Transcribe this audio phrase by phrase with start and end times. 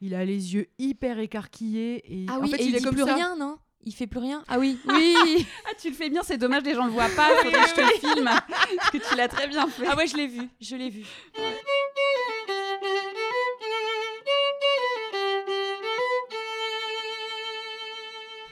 [0.00, 2.84] Il a les yeux hyper écarquillés et Ah en oui, fait, et il, est dit
[2.84, 3.14] comme plus ça.
[3.14, 3.56] rien, non?
[3.82, 4.42] Il fait plus rien?
[4.48, 7.28] Ah oui, oui Ah, tu le fais bien, c'est dommage, les gens le voient pas.
[7.42, 8.30] Faudrait que je te le filme.
[8.76, 9.86] Parce que tu l'as très bien fait.
[9.88, 11.04] Ah ouais, je l'ai vu, je l'ai vu.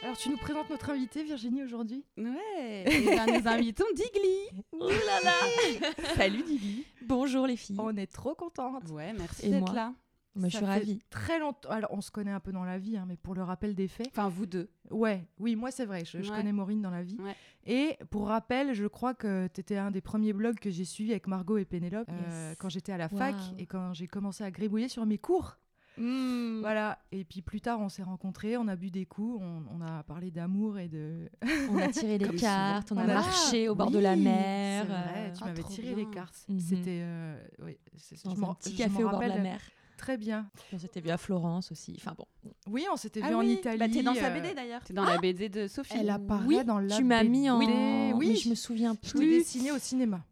[0.02, 2.04] Alors, tu nous présentes notre invité, Virginie, aujourd'hui?
[2.18, 2.84] Ouais.
[2.86, 4.62] Et ben, nous invitons Digly.
[4.72, 6.84] Oh là là Salut Digly.
[7.02, 7.76] Bonjour les filles.
[7.79, 8.84] On est trop contente.
[8.90, 9.92] Ouais, merci Et d'être moi là.
[10.36, 10.98] Je suis ravie.
[11.10, 11.70] Très longtemps.
[11.70, 13.88] Alors, on se connaît un peu dans la vie, hein, mais pour le rappel des
[13.88, 14.08] faits.
[14.08, 14.68] Enfin, vous deux.
[14.90, 16.04] Ouais, oui, moi, c'est vrai.
[16.04, 16.36] Je, je Ouais.
[16.36, 17.16] connais Maureen dans la vie.
[17.20, 17.34] Ouais.
[17.66, 21.12] Et pour rappel, je crois que tu étais un des premiers blogs que j'ai suivi
[21.12, 24.50] avec Margot et Pénélope euh, quand j'étais à la fac et quand j'ai commencé à
[24.50, 25.56] gribouiller sur mes cours.
[25.96, 26.58] Mmh.
[26.61, 26.98] Voilà.
[27.12, 30.03] Et puis plus tard, on s'est rencontrés, on a bu des coups, on, on a
[30.03, 31.30] parlé d'amour et de.
[31.70, 34.86] On a tiré des cartes, on a On a- marché au bord de la mer.
[34.86, 36.05] Vrai, euh, tu ah, m'avais tiré bien.
[36.05, 36.44] les cartes.
[36.48, 36.58] Mhm.
[36.58, 37.00] C'était.
[37.05, 37.78] euh, oui,
[38.25, 39.61] dans je un petit café au bord de la mer.
[39.97, 40.48] Très bien.
[40.72, 41.94] On s'était vu à Florence aussi.
[41.98, 42.27] Enfin bon.
[42.66, 43.78] Oui, on s'était Ah vu en Italie.
[43.78, 44.83] Bah, t'es dans sa euh, BD d'ailleurs.
[44.84, 45.95] T'es dans la BD de Sophie.
[45.98, 47.59] Elle apparaît Oui, dans la tu m'as mis en.
[47.59, 47.73] BD.
[47.73, 49.31] Oui, Oui, je me souviens Je t'ai plus.
[49.31, 50.25] dessiné au cinéma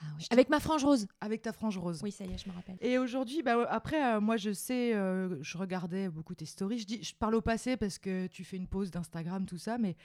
[0.00, 0.26] Ah oui.
[0.30, 1.06] Avec ma frange rose.
[1.20, 2.00] avec ta frange rose.
[2.02, 2.76] Oui, ça y est, je me rappelle.
[2.80, 6.78] Et aujourd'hui, bah, après, euh, moi, je sais, euh, je regardais beaucoup tes stories.
[6.78, 9.76] Je, dis, je parle au passé parce que tu fais une pause d'Instagram, tout ça,
[9.76, 9.96] mais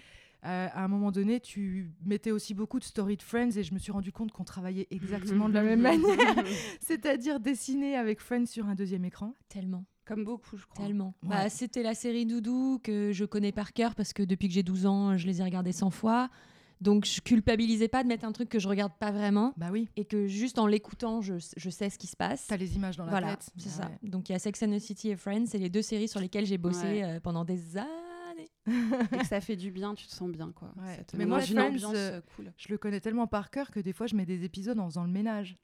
[0.45, 3.73] euh, à un moment donné, tu mettais aussi beaucoup de stories de Friends et je
[3.73, 6.43] me suis rendu compte qu'on travaillait exactement de la même manière,
[6.79, 9.33] c'est-à-dire dessiner avec Friends sur un deuxième écran.
[9.49, 10.85] Tellement, Comme beaucoup, je crois.
[10.85, 11.13] tellement.
[11.23, 11.29] Ouais.
[11.29, 14.63] Bah, c'était la série Doudou que je connais par cœur parce que depuis que j'ai
[14.63, 16.29] 12 ans, je les ai regardés 100 fois.
[16.81, 19.87] Donc je culpabilisais pas de mettre un truc que je regarde pas vraiment Bah oui,
[19.95, 22.47] et que juste en l'écoutant, je, je sais ce qui se passe.
[22.47, 23.49] t'as les images dans la Voilà, tête.
[23.57, 23.89] c'est Bah ça.
[24.03, 24.09] ouais.
[24.09, 26.19] Donc il y a Sex and the City et Friends, c'est les deux séries sur
[26.19, 27.03] lesquelles j'ai bossé Ouais.
[27.05, 27.87] euh, pendant des années.
[29.13, 30.73] Et que ça fait du bien, tu te sens bien, quoi.
[30.77, 30.95] Ouais.
[30.97, 32.53] Ça te Mais moi, une ambiance euh, euh, cool.
[32.57, 35.03] Je le connais tellement par cœur que des fois, je mets des épisodes en faisant
[35.03, 35.57] le ménage.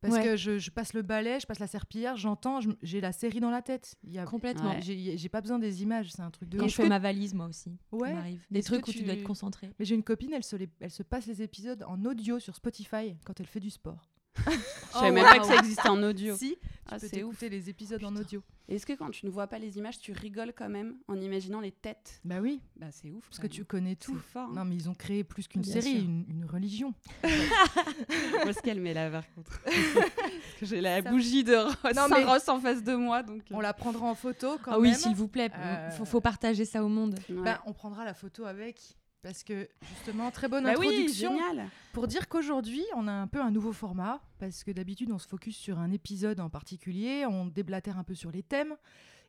[0.00, 0.24] Parce Ouais.
[0.24, 3.38] que je, je passe le balai, je passe la serpillière, j'entends, je- j'ai la série
[3.38, 3.94] dans la tête.
[4.02, 4.24] Il y a...
[4.24, 4.70] Complètement.
[4.72, 4.80] Ouais.
[4.82, 7.46] J'ai pas besoin des images, c'est un truc de Quand je fais ma valise, moi
[7.46, 8.08] aussi, Ouais.
[8.08, 8.44] ça m'arrive.
[8.50, 9.70] Des trucs où tu dois être concentré.
[9.78, 12.56] Mais j'ai une copine, elle se, les- elle se passe les épisodes en audio sur
[12.56, 14.10] Spotify quand elle fait du sport.
[14.36, 16.36] Je savais même pas que ça existait en audio.
[16.36, 17.40] Si, tu Ah, peux c'est ouf.
[17.42, 18.20] les épisodes en Putain.
[18.22, 18.42] audio.
[18.68, 21.60] Est-ce que quand tu ne vois pas les images, tu rigoles quand même en imaginant
[21.60, 22.20] les têtes?
[22.24, 23.24] Bah oui, Bah c'est ouf.
[23.24, 23.50] parce que même.
[23.50, 24.16] tu connais tout.
[24.16, 24.48] fort.
[24.50, 24.52] hein.
[24.54, 26.94] Non, mais ils ont créé plus qu'une série, une, une religion.
[27.22, 29.60] Faut se calmer là par contre.
[30.62, 33.22] J'ai la Ça- bougie de Ross, Non, mais- en face de moi.
[33.22, 34.98] Donc, euh, On la prendra en photo quand Ah oui, même.
[34.98, 37.18] s'il vous plaît, Euh, faut, faut partager ça au monde.
[37.28, 37.42] ouais.
[37.42, 38.80] Bah, on prendra la photo avec.
[39.22, 41.30] Parce que justement, très bonne Bah oui, introduction.
[41.38, 41.68] génial.
[41.92, 45.28] Pour dire qu'aujourd'hui, on a un peu un nouveau format, parce que d'habitude, on se
[45.28, 48.74] focus sur un épisode en particulier, on déblatère un peu sur les thèmes.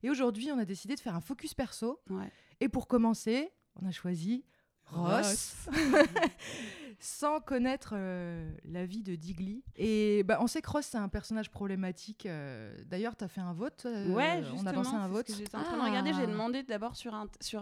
[0.02, 2.02] Et aujourd'hui, on a décidé de faire un focus perso.
[2.10, 2.30] Ouais.
[2.60, 4.44] Et pour commencer, on a choisi
[4.86, 5.56] Ross,
[7.00, 9.64] sans connaître euh, la vie de Digly.
[9.76, 12.26] Et bah, on sait que Ross, c'est un personnage problématique.
[12.26, 13.84] euh, D'ailleurs, tu as fait un vote.
[13.86, 15.32] euh, Ouais, on a lancé un vote.
[15.36, 16.18] J'étais en train de regarder, Ah.
[16.20, 17.14] j'ai demandé d'abord sur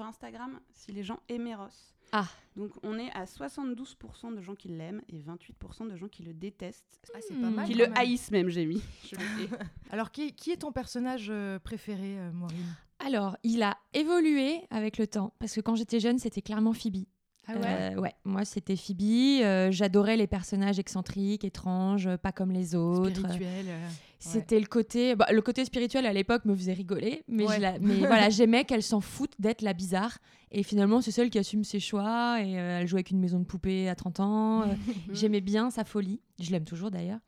[0.02, 1.94] Instagram si les gens aimaient Ross.
[2.12, 2.28] Ah.
[2.58, 6.34] Donc on est à 72% de gens qui l'aiment et 28% de gens qui le
[6.34, 7.00] détestent.
[7.14, 7.54] Ah, c'est pas Hmm.
[7.56, 7.66] mal.
[7.68, 7.94] Qui le même.
[7.98, 8.82] haïssent même, j'ai mis.
[9.10, 9.16] Je.
[9.92, 12.66] Alors, qui, qui est ton personnage euh, préféré, euh, Maureen?
[13.00, 17.06] Alors, il a évolué avec le temps, parce que quand j'étais jeune, c'était clairement Phoebe.
[17.48, 19.42] Ah Euh, ouais, moi c'était Phoebe.
[19.44, 23.10] euh, J'adorais les personnages excentriques, étranges, euh, pas comme les autres.
[23.20, 23.66] Spirituel.
[23.68, 23.90] euh,
[24.30, 27.56] C'était le côté, bah, le côté spirituel à l'époque me faisait rigoler, mais, Ouais.
[27.56, 30.18] je la- mais voilà, j'aimais qu'elle s'en foute d'être la bizarre.
[30.52, 32.38] Et finalement, c'est celle qui assume ses choix.
[32.42, 34.62] Et euh, elle jouait avec une maison de poupée à 30 ans.
[34.62, 34.66] euh,
[35.14, 36.20] J'aimais bien sa folie.
[36.40, 37.20] Je l'aime toujours d'ailleurs.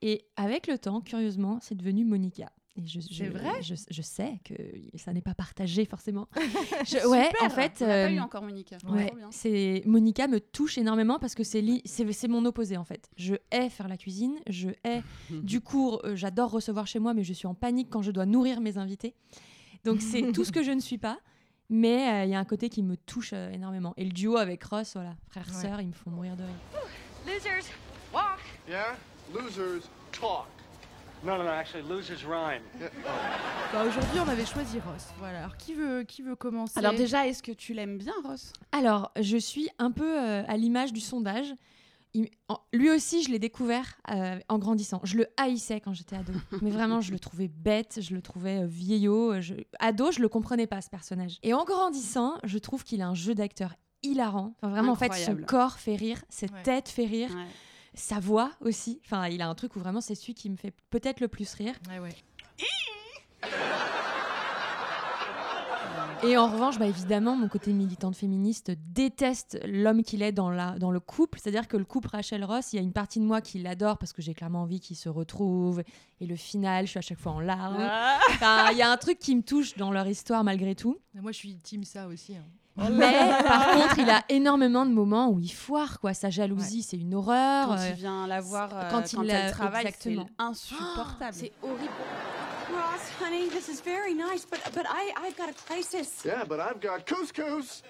[0.00, 2.50] Et avec le temps, curieusement, c'est devenu Monica.
[2.78, 4.54] Et je, je- C'est vrai je, je sais que
[4.96, 6.28] ça n'est pas partagé forcément.
[6.86, 8.78] Je- ouais, en fait, On n'a pas eu euh, encore Monica.
[8.88, 12.84] Ouais, c'est Monica me touche énormément parce que c'est li- c'est c'est mon opposé en
[12.84, 13.10] fait.
[13.16, 15.02] Je hais faire la cuisine, je hais
[15.42, 18.26] du cours, euh, j'adore recevoir chez moi mais je suis en panique quand je dois
[18.26, 19.14] nourrir mes invités.
[19.84, 21.18] Donc c'est tout ce que je ne suis pas.
[21.70, 23.92] Mais euh, il y a un côté qui me touche euh, énormément.
[23.98, 25.60] Et le duo avec Ross, voilà, frère Ouais.
[25.62, 26.54] sœur, ils me font mourir de rire.
[27.26, 27.70] Losers,
[28.14, 28.40] walk.
[28.66, 28.96] Yeah?
[29.34, 30.46] Losers talk.
[31.24, 31.48] No, no, no.
[31.50, 32.62] Actually, losers rhyme.
[33.72, 35.08] Bah, Aujourd'hui, on avait choisi Ross.
[35.18, 35.40] Voilà.
[35.40, 36.78] Alors, qui veut, qui veut commencer?
[36.78, 38.52] Alors déjà, est-ce que tu l'aimes bien, Ross?
[38.72, 41.52] Alors, je suis un peu euh, à l'image du sondage.
[42.14, 45.00] Il- en- lui aussi, je l'ai découvert euh, en grandissant.
[45.04, 46.32] Je le haïssais quand j'étais ado.
[46.62, 49.32] Mais vraiment, je le trouvais bête, je le trouvais euh, vieillot.
[49.34, 51.38] euh, je- Ado, je le comprenais pas, ce personnage.
[51.42, 54.54] Et en grandissant, je trouve qu'il a un jeu d'acteur hilarant.
[54.62, 55.46] Enfin, vraiment, en fait, son Incroyable.
[55.46, 56.62] corps fait rire, ses Ouais.
[56.62, 57.44] têtes fait rire, Ouais.
[57.98, 59.00] Sa voix aussi.
[59.04, 61.52] Enfin, il a un truc où vraiment, c'est celui qui me fait peut-être le plus
[61.54, 61.74] rire.
[61.90, 62.14] Ouais, ouais.
[66.24, 70.76] Et en revanche, bah, évidemment, mon côté militante féministe déteste l'homme qu'il est dans, la,
[70.76, 71.38] dans le couple.
[71.40, 73.98] C'est-à-dire que le couple Rachel Ross, il y a une partie de moi qui l'adore
[73.98, 75.82] parce que j'ai clairement envie qu'ils se retrouvent.
[76.20, 77.76] Et le final, je suis à chaque fois en larmes.
[77.88, 78.18] Ah.
[78.30, 80.98] Enfin, Il y a un truc qui me touche dans leur histoire malgré tout.
[81.14, 82.34] Moi, je suis team ça aussi.
[82.36, 82.44] hein.
[82.92, 85.98] Mais par contre, il a énormément de moments où il foire.
[86.00, 86.14] Quoi.
[86.14, 87.68] Sa jalousie, c'est une horreur.
[87.68, 91.32] Quand Euh, il vient la voir, euh, quand quand, il elle travaille, c'est insupportable.
[91.32, 91.92] c'est horrible.
[92.70, 96.22] Ross, honey, this is very nice, but but I I've got a crisis.
[96.24, 97.82] Yeah, but I've got couscous.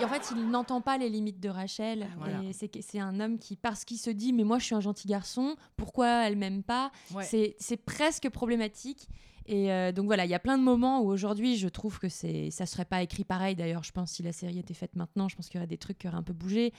[0.00, 2.06] Et en fait, il n'entend pas les limites de Rachel.
[2.18, 2.38] Voilà.
[2.44, 5.08] Et c'est un homme qui, parce qu'il se dit, mais moi je suis un gentil
[5.08, 6.92] garçon, pourquoi elle m'aime pas?
[7.12, 7.24] Ouais.
[7.58, 9.08] C'est presque problématique.
[9.46, 12.08] Et euh, donc voilà, il y a plein de moments où aujourd'hui, je trouve que
[12.08, 13.54] c'est, ça serait pas écrit pareil.
[13.54, 15.78] D'ailleurs, je pense si la série était faite maintenant, je pense qu'il y aurait des
[15.78, 16.72] trucs qui auraient un peu bougé.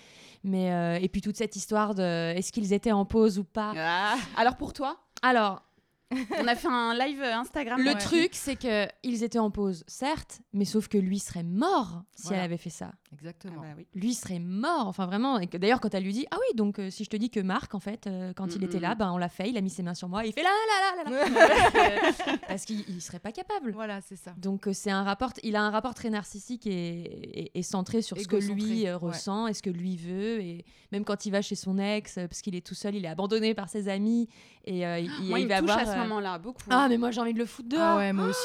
[0.44, 3.74] Mais euh, et puis toute cette histoire de, est-ce qu'ils étaient en pause ou pas?
[3.78, 4.16] Ah.
[4.36, 5.64] Alors pour toi, Alors,
[6.40, 7.82] on a fait un live euh, Instagram.
[7.82, 7.98] le Ouais.
[7.98, 12.28] truc, c'est que ils étaient en pause, certes, mais sauf que lui serait mort si
[12.28, 12.38] Voilà.
[12.40, 12.92] elle avait fait ça.
[12.94, 13.62] Ah Exactement.
[13.62, 13.88] bah oui.
[13.96, 14.88] lui serait mort.
[14.88, 15.40] Enfin, vraiment.
[15.40, 17.74] D'ailleurs, quand elle lui dit Ah oui, donc euh, si je te dis que Marc,
[17.74, 18.98] en fait, euh, quand il Mm, était mm, là, mm.
[18.98, 20.50] ben, on l'a fait, il a mis ses mains sur moi, et il fait là,
[20.50, 22.38] là, là, là, là.
[22.48, 23.72] Parce qu'il il serait pas capable.
[23.72, 24.34] Voilà, c'est ça.
[24.38, 28.02] Donc, euh, c'est un rapport, il a un rapport très narcissique et, et- et centré
[28.02, 29.10] sur ce que lui euh, ouais.
[29.10, 30.40] ressent et ce que lui veut.
[30.42, 33.06] Et même quand il va chez son ex, euh, parce qu'il est tout seul, il
[33.06, 34.28] est abandonné par ses amis.
[34.66, 35.95] Et euh, il, Moi, il, va me touche avoir.
[36.04, 36.62] Ce moment-là, beaucoup.
[36.70, 37.82] Ah, mais moi, j'ai envie de le foutre dehors.
[37.82, 38.40] Ah ouais, moi aussi.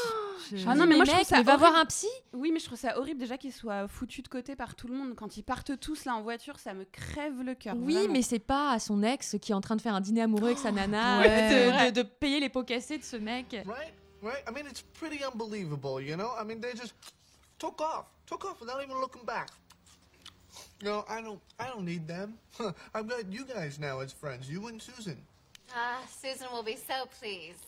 [0.56, 2.08] Je- Ah non, mais moi, je mec, trouve ça mais va voir un psy.
[2.32, 4.94] Oui, mais je trouve ça horrible déjà qu'il soit foutu de côté par tout le
[4.94, 5.14] monde.
[5.14, 7.74] Quand ils partent tous là en voiture, ça me crève le cœur.
[7.78, 8.12] Oui, vraiment.
[8.14, 10.46] mais c'est pas à son ex qui est en train de faire un dîner amoureux
[10.46, 11.28] avec sa nana, Ouais.
[11.88, 13.46] de- de, de payer les pots cassés de ce mec.
[13.52, 13.92] Right?
[14.22, 14.42] Right?
[14.48, 16.30] I mean, it's pretty unbelievable, you know?
[16.40, 16.94] I mean, they just
[17.58, 19.48] took off, took off without even looking back.
[20.82, 22.34] You know, I don't, I don't need them.
[22.94, 25.18] I've got you guys now as friends, you and Susan.
[25.74, 27.58] Ah, Susan will be so pleased.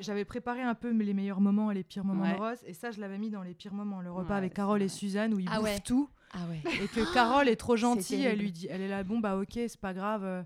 [0.00, 2.34] J'avais préparé un peu les meilleurs moments et les pires moments Ouais.
[2.34, 4.00] de Ross, et ça, je l'avais mis dans les pires moments.
[4.02, 4.88] Le repas Ouais, avec Carole et.
[4.88, 5.80] Suzanne où il Ah bouffe ouais.
[5.80, 6.60] tout, Ah ouais.
[6.82, 8.24] et que Carole est trop gentille.
[8.24, 10.24] Elle lui dit, elle est là, bon bah ok, c'est pas grave.
[10.24, 10.42] euh.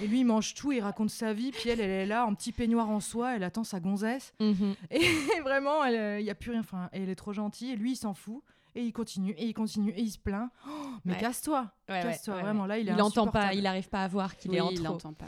[0.00, 2.34] Et lui, il mange tout, il raconte sa vie, puis elle, elle est là en
[2.34, 4.32] petit peignoir en soie, elle attend sa gonzesse.
[4.40, 4.74] Mhm.
[4.90, 5.00] Et
[5.42, 6.60] vraiment, il y a plus rien.
[6.60, 8.42] Enfin, et elle est trop gentille, et lui, il s'en fout.
[8.74, 10.50] Et il continue, et il continue, et il se plaint.
[10.66, 10.70] Oh,
[11.04, 11.18] mais Ouais.
[11.18, 12.66] casse-toi, Ouais, casse-toi, ouais, vraiment.
[12.66, 14.70] Là, il est il entend pas, il arrive pas à voir qu'il Oui, est en
[14.70, 14.96] il trop.
[14.96, 15.26] pas.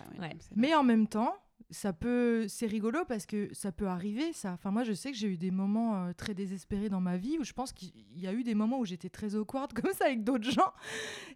[0.56, 1.34] Mais en même temps,
[1.70, 4.32] ça peut, c'est rigolo parce que ça peut arriver.
[4.32, 7.16] Ça, enfin moi je sais que j'ai eu des moments euh, très désespérés dans ma
[7.16, 9.92] vie où je pense qu'il y a eu des moments où j'étais très awkward comme
[9.92, 10.72] ça avec d'autres gens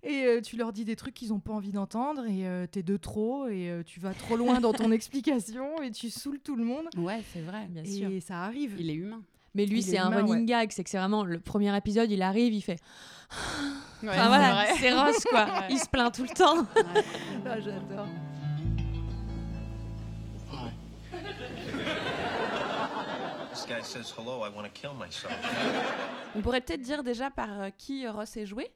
[0.02, 2.82] et euh, tu leur dis des trucs qu'ils ont pas envie d'entendre et euh, t'es
[2.82, 6.56] de trop et euh, tu vas trop loin dans ton explication et tu saoules tout
[6.56, 6.88] le monde.
[6.96, 7.66] Ouais, c'est vrai.
[7.69, 8.11] Bien sûr.
[8.11, 8.76] Et ça arrive.
[8.78, 9.22] Il est humain.
[9.54, 10.44] Mais lui, c'est est un running ouais.
[10.44, 10.72] gag.
[10.72, 12.78] C'est que c'est vraiment le premier épisode, il arrive, il fait.
[14.02, 15.46] Ouais, Enfin voilà, c'est Ross quoi.
[15.70, 16.66] Il se plaint tout le temps.
[17.46, 18.06] Ah, j'adore.
[23.52, 25.32] This guy says hello, I want to kill myself.
[26.34, 28.70] On pourrait peut-être dire déjà par euh, qui Ross est joué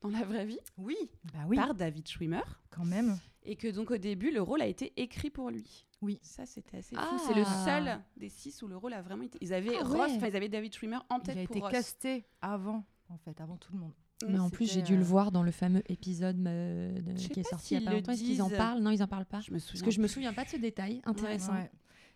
[0.00, 0.58] dans la vraie vie.
[0.76, 0.96] Oui,
[1.32, 2.42] bah oui, Par David Schwimmer.
[2.70, 3.18] quand même.
[3.44, 5.86] Et que donc au début, le rôle a été écrit pour lui.
[6.02, 6.18] Oui.
[6.22, 7.06] Ça, c'était assez Ah.
[7.06, 7.16] fou.
[7.26, 9.38] C'est le seul des six où le rôle a vraiment été.
[9.40, 10.16] Ils avaient Ah Ross, ouais.
[10.16, 11.72] enfin, ils avaient David Schwimmer en Il tête a pour été Ross.
[11.72, 13.92] casté avant, en fait, avant tout le monde.
[14.28, 17.38] Mais en plus, j'ai dû le euh, voir dans le fameux épisode euh, de- qui
[17.38, 18.12] est sorti il y a s'ils pas longtemps.
[18.12, 18.80] Est-ce qu'ils en parlent?
[18.82, 19.40] Non, ils en parlent pas.
[19.40, 21.52] Je me Parce que je me souviens pas de ce détail intéressant.
[21.54, 21.70] Ouais.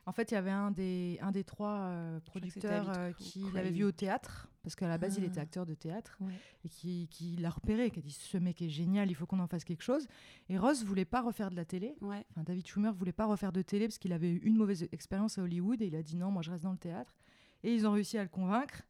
[0.05, 3.71] En fait, il y avait un des, un des trois euh, producteurs euh, qui l'avait
[3.71, 5.27] vu au théâtre, parce qu'à la base, il Ah.
[5.29, 6.33] était acteur de théâtre, Ouais.
[6.65, 9.39] et qui, qui l'a repéré, qui a dit Ce mec est génial, il faut qu'on
[9.39, 10.09] en fasse quelque chose.
[10.49, 11.95] Et Ross voulait pas refaire de la télé.
[12.01, 12.25] Ouais.
[12.31, 15.39] Enfin, David Schumer voulait pas refaire de télé parce qu'il avait eu une mauvaise expérience
[15.39, 17.15] à Hollywood, et il a dit Non, moi je reste dans le théâtre.
[17.63, 18.83] Et ils ont réussi à le convaincre.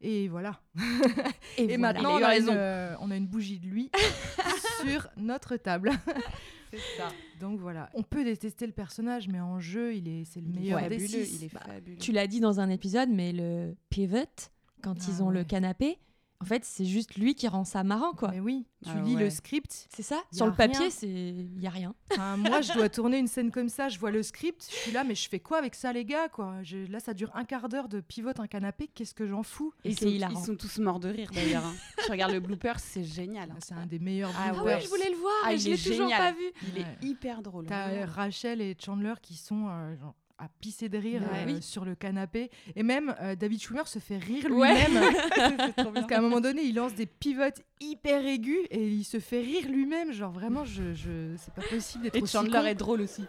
[0.00, 0.60] Et voilà.
[1.58, 1.78] Et, voilà.
[1.78, 3.90] maintenant, on a une, euh, on a une bougie de lui
[4.84, 5.90] sur notre table.
[6.70, 7.08] C'est ça.
[7.40, 7.90] Donc voilà.
[7.94, 11.06] On peut détester le personnage, mais en jeu, il est, c'est le meilleur des fabuleux.
[11.24, 11.38] six.
[11.40, 11.98] Il est Bah, fabuleux.
[11.98, 14.18] Tu l'as dit dans un épisode, mais le pivot,
[14.82, 15.98] quand Ah ils ont le canapé,
[16.40, 18.30] en fait, c'est juste lui qui rend ça marrant, quoi.
[18.30, 19.24] Mais oui, tu Ah lis ouais.
[19.24, 19.88] le script.
[19.94, 21.94] C'est ça Sur le papier, c'est il y a rien.
[22.12, 23.88] Enfin, moi, je dois tourner une scène comme ça.
[23.88, 24.66] Je vois le script.
[24.70, 26.62] Je suis là, mais je fais quoi avec ça, les gars quoi?
[26.62, 28.88] Je- Là, ça dure un quart d'heure de pivot un canapé.
[28.94, 29.72] Qu'est-ce que j'en fous?
[29.84, 30.38] Et Ils c'est hilarant.
[30.38, 31.64] ils sont tous morts de rire d'ailleurs.
[31.64, 31.74] hein.
[32.04, 33.50] tu regardes le blooper, c'est génial.
[33.50, 33.56] hein.
[33.64, 34.64] C'est un des meilleurs Ah bloopers.
[34.64, 36.38] ouais, Ah ouais, je voulais le voir Ah, je l'ai toujours pas vu.
[36.68, 36.86] Il Ouais.
[37.02, 37.66] est hyper drôle.
[37.66, 41.42] T'as Rachel et Chandler qui sont euh, genre, à pisser de rire Ouais.
[41.42, 41.62] euh, Oui.
[41.62, 42.50] sur le canapé.
[42.74, 44.74] Et même euh, David Schumer se fait rire Ouais.
[44.88, 45.14] lui-même.
[45.94, 47.42] Parce qu'à un moment donné, il lance des pivots
[47.80, 50.12] hyper aigus et il se fait rire lui-même.
[50.12, 51.34] Genre vraiment, je, je...
[51.38, 53.24] c'est pas possible d'être Et aussi Chandler est drôle aussi.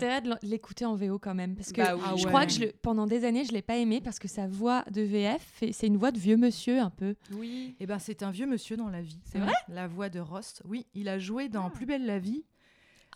[0.00, 1.54] Ah l'intérêt de l'écouter en VO quand même.
[1.56, 2.02] Parce que Bah oui.
[2.04, 2.28] Ah je ouais.
[2.30, 4.84] crois que je le- pendant des années, je l'ai pas aimé parce que sa voix
[4.90, 7.14] de VF, c'est une voix de vieux monsieur un peu.
[7.32, 7.74] Oui.
[7.80, 9.18] Eh ben, c'est un vieux monsieur dans la vie.
[9.24, 9.52] C'est vrai?
[9.68, 10.62] La voix de Rost.
[10.64, 11.70] Oui, il a joué dans Ah.
[11.70, 12.44] Plus belle la vie.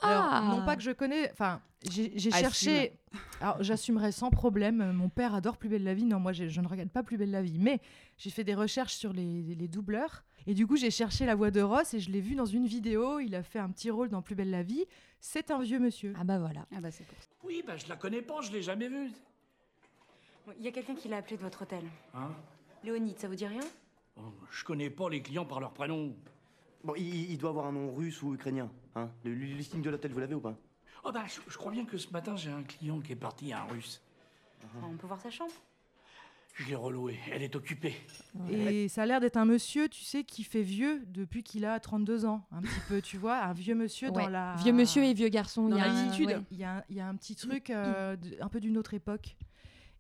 [0.03, 0.39] Ah.
[0.39, 1.31] Alors, non pas que je connais.
[1.31, 2.93] Enfin, j'ai cherché.
[3.41, 4.93] Alors, j'assumerai sans problème.
[4.93, 6.05] Mon père adore Plus belle la vie.
[6.05, 7.59] Non, moi, je ne regarde pas Plus belle la vie.
[7.59, 7.81] Mais
[8.19, 10.25] j'ai fait des recherches sur les, les doubleurs.
[10.47, 12.67] Et du coup, j'ai cherché la voix de Ross et je l'ai vu dans une
[12.67, 13.21] vidéo.
[13.21, 14.85] Il a fait un petit rôle dans Plus belle la vie.
[15.21, 16.15] C'est un vieux monsieur.
[16.19, 16.67] Ah bah voilà.
[16.75, 17.17] Ah bah c'est cool.
[17.45, 19.13] Oui, bah je la connais pas, je l'ai jamais vue.
[20.59, 21.85] Il y a quelqu'un qui l'a appelé de votre hôtel.
[22.15, 22.31] Hein?
[22.83, 23.61] Léonide, ça vous dit rien?
[24.17, 26.13] Bon, Je connais pas les clients par leur prénom.
[26.83, 28.69] Bon, il, il doit avoir un nom russe ou ukrainien.
[28.95, 30.55] Hein le, le listing de l'hôtel, vous l'avez ou pas?
[31.05, 33.53] Oh bah je, je crois bien que ce matin j'ai un client qui est parti
[33.53, 34.01] un russe.
[34.83, 35.53] On peut voir sa chambre?
[36.55, 37.95] Je l'ai relouée, elle est occupée.
[38.51, 41.81] Et ça a l'air d'être un monsieur, tu sais, qui fait vieux depuis qu'il a
[41.81, 42.47] 32 ans.
[42.53, 43.39] Un petit peu, tu vois.
[43.39, 44.25] Un vieux monsieur Ouais.
[44.25, 44.55] dans la.
[44.57, 45.71] Vieux monsieur et vieux garçon.
[45.71, 45.87] Dans il y a
[46.27, 46.41] ouais.
[46.51, 48.93] Il y, a un- il y a un petit truc euh, un peu d'une autre
[48.93, 49.35] époque.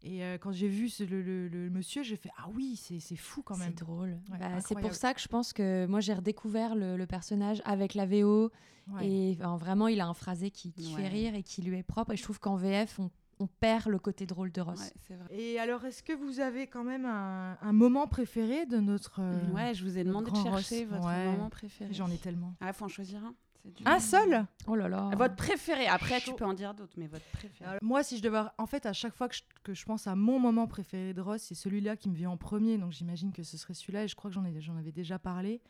[0.04, 2.98] Et euh, quand j'ai vu ce- le, le- le monsieur, j'ai fait Ah oui, c'est
[3.00, 3.68] c'est fou quand même.
[3.76, 4.18] C'est drôle.
[4.30, 7.62] Ouais, Bah, c'est pour ça que je pense que moi j'ai redécouvert le, le personnage
[7.64, 8.50] avec la VO
[8.94, 9.06] Ouais.
[9.08, 11.02] et enfin, vraiment il a un phrasé qui, qui Ouais.
[11.02, 13.86] fait rire et qui lui est propre et je trouve qu'en VF on, on perd
[13.86, 14.80] le côté drôle de Ross.
[14.80, 15.26] Ouais, c'est vrai.
[15.30, 19.20] Et alors, est-ce que vous avez quand même un, un moment préféré de notre.
[19.20, 20.88] euh, Ouais, je vous ai demandé de chercher Ross.
[20.90, 21.26] votre Ouais.
[21.26, 21.92] moment préféré.
[21.92, 22.54] J'en ai tellement.
[22.60, 23.34] Ah, faut en choisir un.
[23.84, 24.44] Un seul?
[24.66, 25.10] Oh là là.
[25.16, 25.86] Votre préféré.
[25.86, 27.68] Après, tu peux en dire d'autres, mais votre préféré.
[27.70, 28.40] Alors, Moi, si je devais.
[28.58, 31.20] En fait, à chaque fois que je, que je pense à mon moment préféré de
[31.20, 32.76] Ross, c'est celui-là qui me vient en premier.
[32.78, 34.04] Donc, j'imagine que ce serait celui-là.
[34.04, 35.60] Et je crois que j'en ai- j'en avais déjà parlé.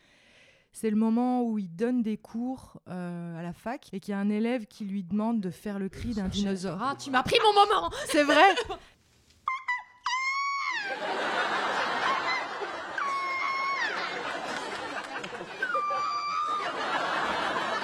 [0.73, 4.15] C'est le moment où il donne des cours euh, à la fac et qu'il y
[4.15, 6.79] a un élève qui lui demande de faire le cri d'un dinosaure.
[6.81, 8.41] Ah, tu m'as pris mon moment C'est vrai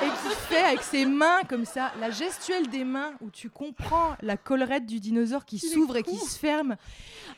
[0.02, 4.16] Et qui fait avec ses mains comme ça, la gestuelle des mains où tu comprends
[4.22, 6.76] la collerette du dinosaure qui s'ouvre et qui se ferme.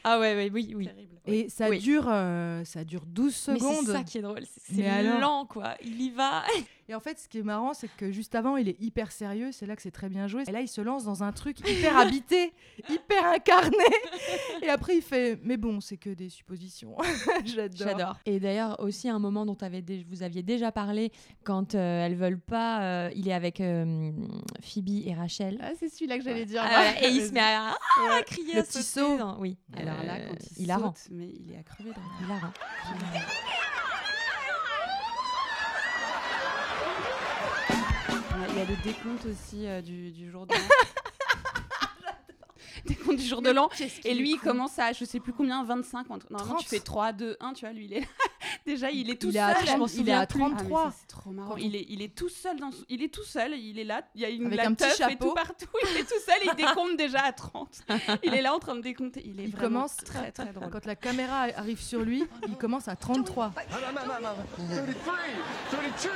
[0.04, 0.86] Ah ouais, ouais, oui, oui.
[0.86, 1.06] Terrible.
[1.26, 1.78] Et ça, Oui.
[1.78, 3.86] dure, euh, ça dure 12 Mais secondes.
[3.86, 4.42] c'est ça qui est drôle,
[4.74, 5.74] c'est alors lent quoi.
[5.84, 6.42] Il y va.
[6.90, 9.50] Et en fait, ce qui est marrant, c'est que juste avant, il est hyper sérieux.
[9.52, 10.42] C'est là que c'est très bien joué.
[10.48, 12.52] Et là, il se lance dans un truc hyper habité,
[12.90, 13.76] hyper incarné.
[14.62, 16.96] Et après, il fait Mais bon, c'est que des suppositions.
[17.44, 17.76] J'adore.
[17.78, 18.16] J'adore.
[18.26, 19.56] Et d'ailleurs aussi un moment dont
[20.08, 21.12] vous aviez déjà parlé
[21.44, 22.82] quand euh, elles veulent pas.
[22.82, 24.10] euh, il est avec euh,
[24.60, 25.58] Phoebe et Rachel.
[25.62, 26.62] Ah, c'est celui-là que j'allais dire.
[26.64, 27.68] Ah, et il se met à,
[28.00, 28.24] à Ouais.
[28.26, 29.16] crier, Le à petit sauter saut.
[29.16, 29.56] dans- Oui.
[29.76, 30.94] Alors là, Euh, quand il hilarant.
[30.94, 32.04] saute, mais il est à crever de rire.
[32.24, 32.48] Hilarant.
[32.48, 33.20] Ouais,
[38.48, 40.54] Il y a le décompte aussi euh, du, du jour de
[42.88, 42.94] l'an.
[42.94, 43.68] décompte du jour de l'an.
[44.04, 46.10] Et lui, il commence à, je sais plus combien, 25.
[46.10, 46.68] entre- Normalement, tu 30.
[46.68, 47.72] fais 3, 2, 1, tu vois.
[47.74, 48.08] Lui, il est
[48.66, 49.50] Déjà, il est tout Il est seul.
[49.50, 50.42] à 30, il est à plus.
[50.42, 50.84] Ah, mais 33.
[50.90, 51.56] ça, c'est trop marrant.
[51.56, 54.22] Il est, il est tout seul dans Il est tout seul, il est là, il
[54.22, 55.28] y a une Avec un petit teuf et chapeau.
[55.28, 55.66] tout partout.
[55.92, 57.82] Il est tout seul, il décompte déjà à 30.
[58.22, 59.22] Il est là en train de décompter.
[59.24, 60.70] Il est Il vraiment commence très très drôle.
[60.70, 63.52] Quand la caméra arrive sur lui, il commence à 33.
[63.54, 63.70] 32,
[65.70, 66.10] 31,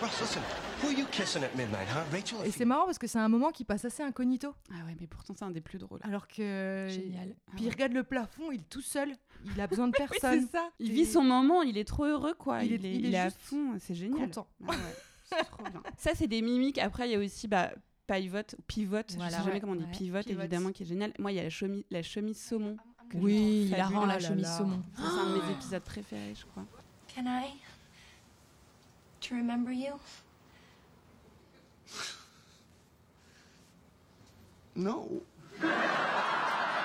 [0.00, 0.42] Russ, listen.
[0.82, 2.04] Who are you kissing at midnight, huh?
[2.12, 2.38] Rachel?
[2.38, 4.54] or Et c'est marrant parce que c'est un moment qui passe assez incognito.
[4.70, 6.00] Ah ouais, mais pourtant, c'est un des plus drôles.
[6.02, 6.86] Alors que.
[6.90, 7.34] Génial.
[7.56, 9.12] Puis il regarde le plafond, il est tout seul.
[9.54, 10.40] Il a besoin de Oui, personne.
[10.42, 10.68] c'est ça.
[10.78, 12.62] Il vit son moment, il est trop heureux, quoi.
[12.62, 14.28] Il Il, est- est, il est il est à fond, c'est génial.
[14.28, 14.46] content.
[14.66, 14.76] Ah ouais,
[15.30, 15.82] c'est trop bien.
[15.98, 16.78] Ça, c'est des mimiques.
[16.78, 17.70] Après, il y a aussi bah,
[18.06, 19.30] pivote, pivote, Voilà.
[19.30, 19.60] je sais jamais Ouais.
[19.60, 20.18] comment on dit, Pivot.
[20.26, 21.12] évidemment, qui est génial.
[21.18, 22.76] Moi, il y a la chemise, la chemise saumon.
[23.10, 23.98] que Oui, il a fabuleux.
[24.00, 24.56] rend la Oh là chemise là.
[24.58, 24.82] saumon.
[24.96, 26.64] Ça, C'est un de mes épisodes préférés, je crois.
[27.14, 27.46] Can I?
[29.20, 29.92] To remember you?
[34.76, 35.08] No.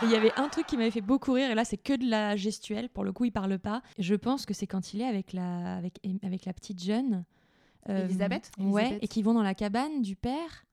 [0.02, 1.94] Et il y avait un truc qui m'avait fait beaucoup rire, et là c'est que
[1.94, 3.82] de la gestuelle, pour le coup il parle pas.
[3.98, 7.26] Je pense que c'est quand il est avec la, avec, avec la petite jeune.
[7.90, 9.04] euh, Elisabeth Ouais, Elisabeth.
[9.04, 10.66] et qu'ils vont dans la cabane du père.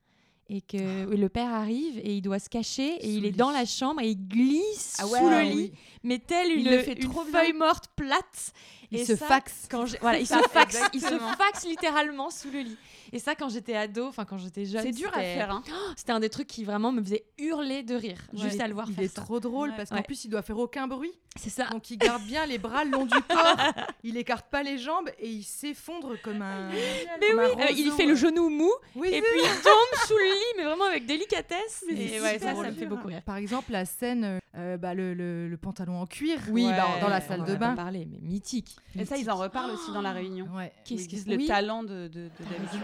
[0.49, 3.32] Et que et le père arrive et il doit se cacher et Sous il est
[3.32, 5.73] dans la chambre et il glisse Ah ouais, sous le lit, oui.
[6.04, 8.52] mais tel Il une, le fait une feuille morte plate.
[8.93, 9.66] Il Et se ça, faxe.
[9.71, 11.33] Quand j'ai- voilà, il se ça, faxe, il se exactement.
[11.33, 12.76] faxe littéralement sous le lit.
[13.12, 15.62] Et ça, quand j'étais ado, enfin quand j'étais jeune, C'est dur à faire, hein.
[15.97, 18.87] C'était un des trucs qui vraiment me faisait hurler de rire, juste à le voir
[18.88, 19.23] il faire est ça.
[19.23, 19.76] trop drôle Ouais.
[19.76, 20.02] parce qu'en Ouais.
[20.02, 21.12] plus il doit faire aucun bruit.
[21.37, 21.66] C'est ça.
[21.66, 23.57] Donc il garde bien les bras le long du corps.
[24.05, 26.69] il écarte pas les jambes et il s'effondre comme un.
[26.71, 30.07] Mais comme oui, un euh, il fait le genou mou Oui, et puis il tombe
[30.07, 31.85] sous le lit, mais vraiment avec délicatesse.
[31.88, 33.23] Et ouais, ça, ça me fait beaucoup rire.
[33.23, 37.00] Par exemple, la scène, euh, bah, le, le- le pantalon en cuir Oui, bah, bah,
[37.02, 37.75] dans la salle de bain.
[37.75, 38.76] parlé, mais mythique.
[38.99, 40.49] Et ça, ils en reparlent aussi dans la réunion.
[40.55, 40.73] Ouais.
[40.85, 41.47] Qu'est-ce que disent le oui.
[41.47, 42.81] talent de, de, de David.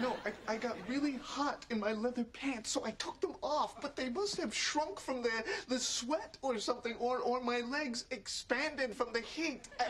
[0.00, 3.80] No, I, I got really hot in my leather pants, so I took them off.
[3.80, 5.30] But they must have shrunk from the,
[5.68, 9.60] the sweat or something, or, or my legs expanded from the heat.
[9.78, 9.84] I,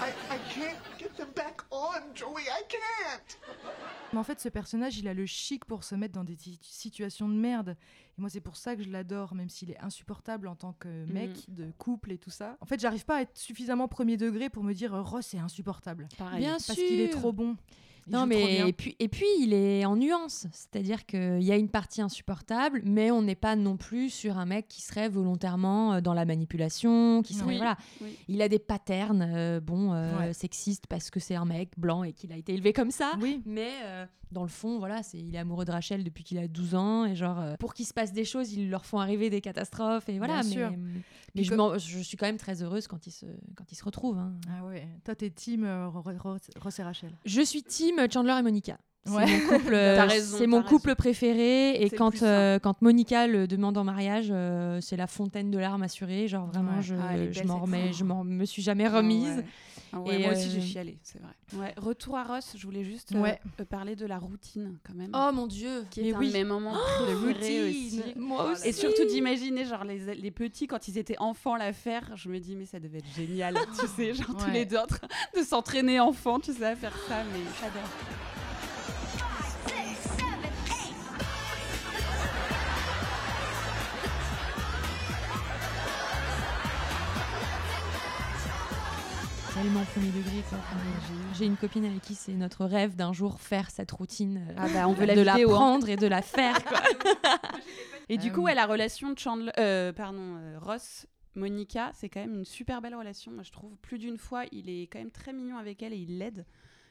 [0.00, 2.42] I, I can't get them back on, Joey.
[2.42, 3.38] I can't.
[4.12, 6.58] Mais en fait, ce personnage, il a le chic pour se mettre dans des ti-
[6.62, 7.76] situations de merde.
[8.20, 11.06] Et moi, c'est pour ça que je l'adore, même s'il est insupportable en tant que
[11.10, 12.58] mec de couple et tout ça.
[12.60, 16.06] En fait, j'arrive pas à être suffisamment premier degré pour me dire Ross est insupportable.
[16.18, 16.40] Pareil.
[16.40, 17.56] Bien Parce qu'il est trop bon.
[18.06, 20.46] Il Non, mais et puis, et puis il est en nuance.
[20.52, 24.44] C'est-à-dire qu'il y a une partie insupportable, mais on n'est pas non plus sur un
[24.44, 27.46] mec qui serait volontairement euh, dans la manipulation, qui serait.
[27.48, 27.78] Oui, Voilà.
[28.02, 28.18] oui.
[28.28, 30.32] Il a des patterns, euh, bon, euh, Ouais.
[30.34, 33.12] sexistes parce que c'est un mec blanc et qu'il a été élevé comme ça.
[33.20, 33.40] Oui.
[33.46, 36.46] Mais euh, dans le fond, voilà, c'est il est amoureux de Rachel depuis qu'il a
[36.48, 39.28] 12 ans et genre euh, pour qu'il se passe des choses, ils leur font arriver
[39.30, 40.42] des catastrophes et voilà.
[40.42, 40.70] Bien mais sûr.
[41.34, 44.18] mais je, suis quand même très heureuse quand ils se quand ils se retrouvent.
[44.18, 44.32] hein.
[44.48, 44.86] Ah ouais.
[45.04, 47.10] Toi, t'es team euh, Ro- Ro- Ross et Rachel.
[47.24, 48.78] Je suis team Chandler et Monica.
[49.06, 49.24] C'est Ouais.
[49.26, 51.82] mon couple, euh, raison, c'est mon couple préféré.
[51.82, 55.82] Et quand, euh, quand Monica le demande en mariage, euh, c'est la fontaine de larmes
[55.82, 56.28] assurée.
[56.28, 56.82] Genre vraiment, Ouais.
[56.82, 59.38] je, Ah, je m'en remets, je m'en me suis jamais remise.
[59.38, 59.44] ouais.
[59.92, 61.32] Ah ouais, Et, moi aussi, euh, j'ai chialé, c'est vrai.
[61.54, 63.40] Ouais, retour à Ross, je voulais juste euh, Ouais.
[63.60, 65.10] euh, parler de la routine quand même.
[65.14, 66.28] Oh mon dieu, qui mais est un oui.
[66.28, 68.00] de mes moments préférés routine.
[68.00, 68.14] aussi.
[68.16, 72.28] Moi Et surtout d'imaginer genre les, les petits quand ils étaient enfants la faire, je
[72.28, 74.78] me dis mais ça devait être génial, tu sais, genre tous les deux
[75.36, 77.90] de s'entraîner enfants, tu sais à faire ça, mais j'adore.
[89.62, 90.42] Tellement premier degré.
[90.48, 90.58] quoi.
[90.58, 90.76] Enfin,
[91.34, 94.44] j'ai- une copine avec qui c'est notre rêve d'un jour faire cette routine.
[94.50, 95.48] euh, Ah bah on veut la de vidéo.
[95.50, 95.58] la hein.
[95.58, 96.64] prendre et de la faire.
[96.64, 96.80] quoi.
[98.08, 101.06] Et du Ah coup, ouais, la relation de Chandler, euh, pardon, euh, Ross.
[101.36, 103.76] Monica, c'est quand même une super belle relation, moi je trouve.
[103.82, 106.44] Plus d'une fois, il est quand même très mignon avec elle et il l'aide.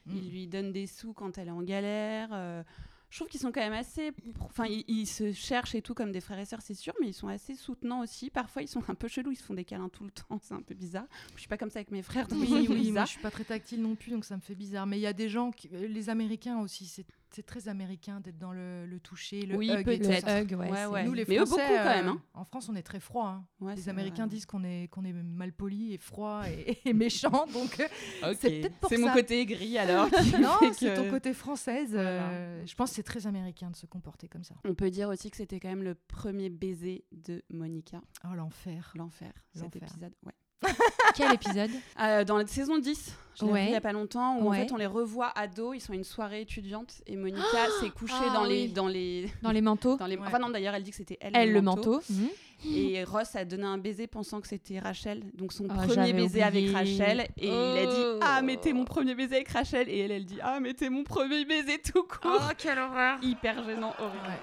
[0.06, 0.16] Mm.
[0.16, 2.30] Il lui donne des sous quand elle est en galère.
[2.32, 2.62] euh,
[3.10, 4.12] je trouve qu'ils sont quand même assez.
[4.40, 7.08] Enfin, ils, ils se cherchent et tout comme des frères et sœurs, c'est sûr, mais
[7.08, 8.30] ils sont assez soutenants aussi.
[8.30, 10.54] Parfois, ils sont un peu chelous, ils se font des câlins tout le temps, c'est
[10.54, 11.06] un peu bizarre.
[11.34, 13.30] Je suis pas comme ça avec mes frères, donc Oui, oui, moi je suis pas
[13.30, 14.86] très tactile non plus, donc ça me fait bizarre.
[14.86, 18.20] Mais il y a des gens, qui, euh, les Américains aussi, c'est c'est très américain
[18.20, 20.54] d'être dans le, le toucher, le Oui, hug tout peut-être.
[20.56, 21.04] ouais, Ouais.
[21.04, 22.22] Nous, les Mais eux, Français, beaucoup, quand même, euh, hein.
[22.34, 23.42] En France, on est très froid.
[23.62, 23.74] hein.
[23.74, 24.34] Les Américains vrai.
[24.34, 28.60] disent qu'on est, qu'on est mal poli et froid et, et méchant, donc euh, c'est
[28.60, 30.06] peut-être pour C'est mon côté aigri alors.
[30.40, 31.92] non, c'est ton côté française.
[31.94, 34.54] euh, je pense que c'est très américain de se comporter comme ça.
[34.64, 38.00] On peut dire aussi que c'était quand même le premier baiser de Monica.
[38.24, 38.92] Oh l'enfer.
[38.96, 40.14] L'enfer, cet épisode.
[40.24, 40.32] Ouais.
[41.14, 41.70] Quel épisode?
[42.00, 43.60] Euh, dans la saison 10, je l'ai Ouais.
[43.62, 45.92] vu il y a pas longtemps, où en fait on les revoit ados, ils sont
[45.92, 47.40] à une soirée étudiante et Monica
[47.80, 49.30] s'est couchée Ah dans, les, dans les.
[49.42, 50.16] Dans les manteaux Dans les...
[50.16, 50.26] Ouais.
[50.26, 52.00] Enfin non, d'ailleurs elle dit que c'était elle, Elle, le manteau.
[52.10, 52.28] Mhm.
[52.66, 56.42] Et Ross a donné un baiser pensant que c'était Rachel, donc son Ah, premier baiser
[56.42, 56.70] avec.
[56.74, 57.26] Rachel.
[57.38, 58.18] Et il a dit Oh.
[58.20, 59.88] Ah, mais t'es mon premier baiser avec Rachel.
[59.88, 62.52] Et elle, elle dit Ah, mais t'es mon premier baiser tout court.
[62.58, 64.26] quelle horreur Hyper gênant, horrible.
[64.26, 64.40] Ouais.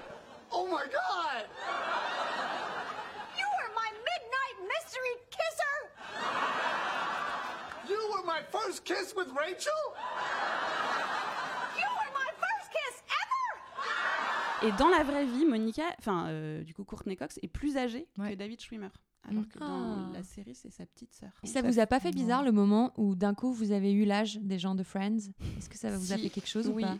[0.50, 1.46] Oh my god!
[3.38, 5.76] You were my midnight mystery kisser!
[7.88, 9.72] You were my first kiss with Rachel?
[11.76, 14.68] You were my first kiss ever!
[14.68, 18.06] Et dans la vraie vie, Monica, enfin, euh, du coup, Courtney Cox est plus âgée
[18.18, 18.32] Ouais.
[18.32, 18.88] que David Schwimmer.
[19.30, 20.10] Alors que dans Ah.
[20.14, 21.30] la série, c'est sa petite sœur.
[21.42, 22.14] Et ça vous a pas fait Non.
[22.20, 25.30] bizarre le moment où d'un coup vous avez eu l'âge des gens de Friends?
[25.58, 26.22] Est-ce que ça vous a Si.
[26.22, 26.82] fait quelque chose Oui.
[26.84, 26.96] ou pas?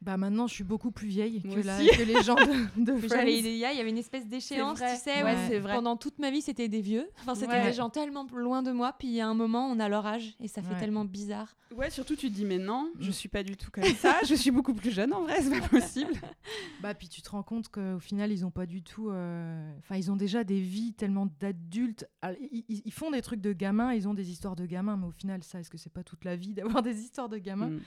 [0.00, 3.26] Bah maintenant, je suis beaucoup plus vieille que, la- que les gens de, de Friends.
[3.26, 5.74] Il y avait une espèce d'échéance, tu sais, Ouais, c'est vrai.
[5.74, 7.08] pendant toute ma vie c'était des vieux.
[7.22, 7.64] Enfin, c'était Ouais.
[7.64, 10.06] des gens tellement loin de moi, puis il y a un moment on a leur
[10.06, 10.78] âge et ça fait Ouais.
[10.80, 11.56] tellement bizarre.
[11.76, 13.12] Ouais, surtout tu te dis, mais non, je Mm.
[13.12, 14.18] suis pas du tout comme ça.
[14.24, 16.12] je suis beaucoup plus jeune en vrai, c'est pas possible.
[16.80, 19.96] Bah puis tu te rends compte qu'au final ils ont pas du tout, euh, enfin
[19.96, 22.06] ils ont déjà des vies tellement d'adultes.
[22.52, 25.10] Ils- ils font des trucs de gamins, ils ont des histoires de gamins, mais au
[25.10, 27.70] final ça est-ce que c'est pas toute la vie d'avoir des histoires de gamins?
[27.70, 27.80] Mm.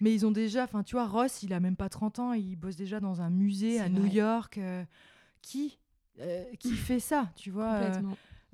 [0.00, 2.56] Mais ils ont déjà, enfin tu vois Ross il a même pas 30 ans, il
[2.56, 3.90] bosse déjà dans un musée à vrai.
[3.90, 4.58] New York.
[4.58, 4.82] euh,
[5.42, 5.78] qui
[6.20, 7.80] euh, qui fait ça, tu vois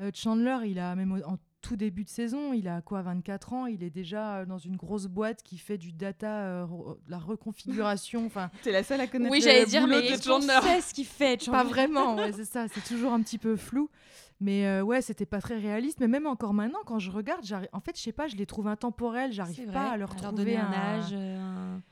[0.00, 3.66] euh, Chandler il a même en tout début de saison, il a quoi 24 ans,
[3.66, 6.66] il est déjà dans une grosse boîte qui fait du data, euh,
[7.08, 10.60] la reconfiguration, enfin T'es la seule à connaître Oui, le j'allais dire, mais Chandler.
[10.62, 11.68] sait ce qu'il fait Pas Chandler?
[11.70, 13.90] vraiment, ouais, c'est ça, c'est toujours un petit peu flou.
[14.40, 15.98] Mais euh, ouais, c'était pas très réaliste.
[16.00, 18.46] Mais même encore maintenant, quand je regarde, j'arrive- en fait, je sais pas, je les
[18.46, 21.10] trouve intemporels, j'arrive pas à leur à trouver donner un âge.
[21.12, 21.82] euh, un-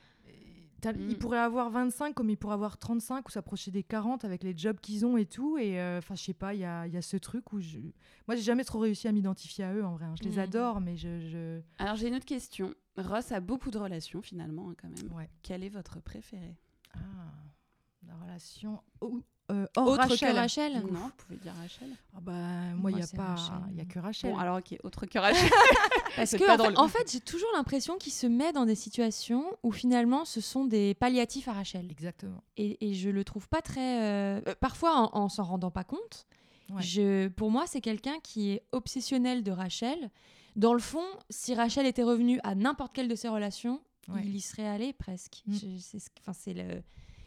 [0.81, 1.09] T'as- Mm.
[1.09, 4.55] Ils pourraient avoir 25 comme ils pourraient avoir 35 ou s'approcher des 40 avec les
[4.55, 5.57] jobs qu'ils ont et tout.
[5.57, 7.59] Et euh, enfin, je sais pas, il y a, il y a ce truc où
[7.59, 7.79] je.
[8.27, 10.05] Moi, j'ai jamais trop réussi à m'identifier à eux en vrai.
[10.05, 10.13] hein.
[10.21, 10.39] Je les Mm.
[10.39, 11.21] adore, mais je.
[11.21, 12.71] je- Alors j'ai une autre question.
[12.97, 15.11] Ross a beaucoup de relations finalement hein, quand même.
[15.17, 15.27] Ouais.
[15.41, 16.55] Quelle est votre préférée?
[16.93, 16.99] Ah,
[18.07, 18.79] la relation.
[19.51, 20.31] Euh, hors Autre Rachel.
[20.31, 21.89] que Rachel Non, vous pouvez dire Rachel.
[22.15, 22.31] Ah bah,
[22.75, 23.35] moi, il Moi, y a pas.
[23.75, 24.31] Y a que Rachel.
[24.31, 25.49] Bon, alors ok, autre que Rachel.
[26.15, 26.73] Parce que pas en fait, drôle.
[26.77, 30.65] en fait, j'ai toujours l'impression qu'il se met dans des situations où finalement ce sont
[30.65, 31.87] des palliatifs à Rachel.
[31.91, 32.43] Exactement.
[32.57, 34.01] Et, et je le trouve pas très.
[34.01, 36.25] euh, euh, parfois en, en s'en rendant pas compte.
[36.71, 36.81] Ouais.
[36.81, 40.09] Je, pour moi, c'est quelqu'un qui est obsessionnel de Rachel.
[40.55, 44.21] Dans le fond, si Rachel était revenue à n'importe quelle de ses relations, Ouais.
[44.23, 45.43] il y serait allé presque.
[45.47, 45.55] Mm.
[46.33, 46.81] C'est le.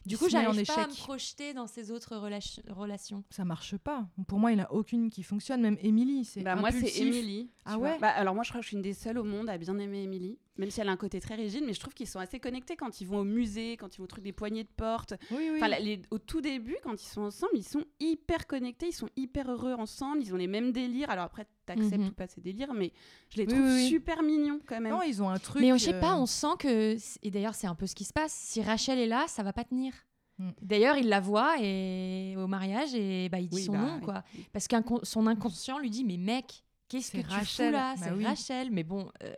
[0.09, 1.05] Du coup, j'arrive pas à me échec.
[1.05, 3.23] projeter dans ces autres relation- relations.
[3.31, 4.07] Ça marche pas.
[4.27, 5.61] Pour moi, il n'y en a aucune qui fonctionne.
[5.61, 6.99] Même Emily, c'est Bah, moi, c'est.
[7.01, 7.51] Emily.
[7.65, 7.99] Ah ouais?
[8.01, 9.79] Bah, Alors, moi, je crois que je suis une des seules au monde à bien
[9.79, 10.39] aimer Emily.
[10.57, 12.75] Même si elle a un côté très rigide, mais je trouve qu'ils sont assez connectés
[12.75, 15.15] quand ils vont au musée, quand ils vont au truc des poignées de porte.
[15.31, 15.57] Oui, oui.
[15.63, 19.09] Enfin, les- au tout début, quand ils sont ensemble, ils sont hyper connectés, ils sont
[19.17, 21.11] hyper heureux ensemble, ils ont les mêmes délires.
[21.11, 22.09] Alors après, t'acceptes Mhm.
[22.09, 22.93] ou pas ces délires, mais
[23.31, 23.89] je les Oui, trouve oui, oui.
[23.89, 24.93] super mignons quand même.
[24.93, 25.63] Non, ils ont un truc.
[25.63, 26.97] Mais on- je sais euh, pas, on sent que.
[27.23, 28.33] Et d'ailleurs, c'est un peu ce qui se passe.
[28.33, 29.93] Si Rachel est là, ça va pas tenir.
[30.39, 30.51] Mm.
[30.63, 34.01] D'ailleurs, il la voit et au mariage et bah, il dit Oui, son bah, nom,
[34.01, 34.23] quoi.
[34.53, 37.67] Parce que son inconscient lui dit Mais mec, qu'est-ce que C'est tu Rachel.
[37.67, 37.95] fous là?
[37.97, 38.25] Bah C'est oui.
[38.25, 38.71] Rachel.
[38.71, 39.33] Mais bon, euh,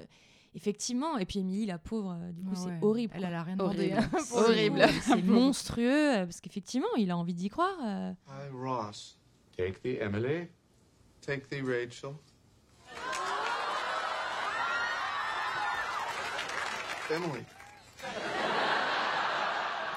[0.55, 1.17] effectivement.
[1.19, 2.79] Et puis Émilie, la pauvre, euh, du coup, Ah c'est ouais.
[2.83, 3.15] horrible.
[3.17, 3.93] Elle, elle a rien demandé.
[3.95, 4.09] Horrible.
[4.15, 4.19] hein.
[4.35, 4.87] Horrible.
[5.03, 7.79] C'est monstrueux parce qu'effectivement, il a envie d'y croire.
[7.83, 8.13] euh.
[8.29, 9.19] Hi, Ross.
[9.57, 10.49] Take the Emily.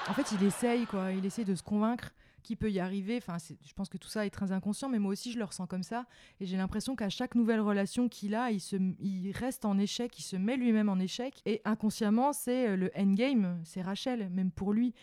[0.08, 1.12] En fait, il essaye, quoi.
[1.12, 2.10] Il essaye de se convaincre
[2.42, 3.16] qu'il peut y arriver.
[3.16, 5.66] Enfin, je pense que tout ça est très inconscient, mais moi aussi, je le ressens
[5.66, 6.06] comme ça.
[6.40, 10.16] Et j'ai l'impression qu'à chaque nouvelle relation qu'il a, il, se, il reste en échec,
[10.18, 11.40] il se met lui-même en échec.
[11.46, 14.94] Et inconsciemment, c'est euh, le endgame, c'est Rachel, même pour lui.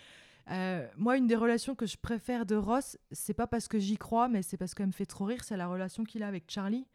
[0.50, 3.98] Euh, moi, une des relations que je préfère de Ross, c'est pas parce que j'y
[3.98, 6.50] crois, mais c'est parce qu'elle me fait trop rire, c'est la relation qu'il a avec
[6.50, 6.86] Charlie.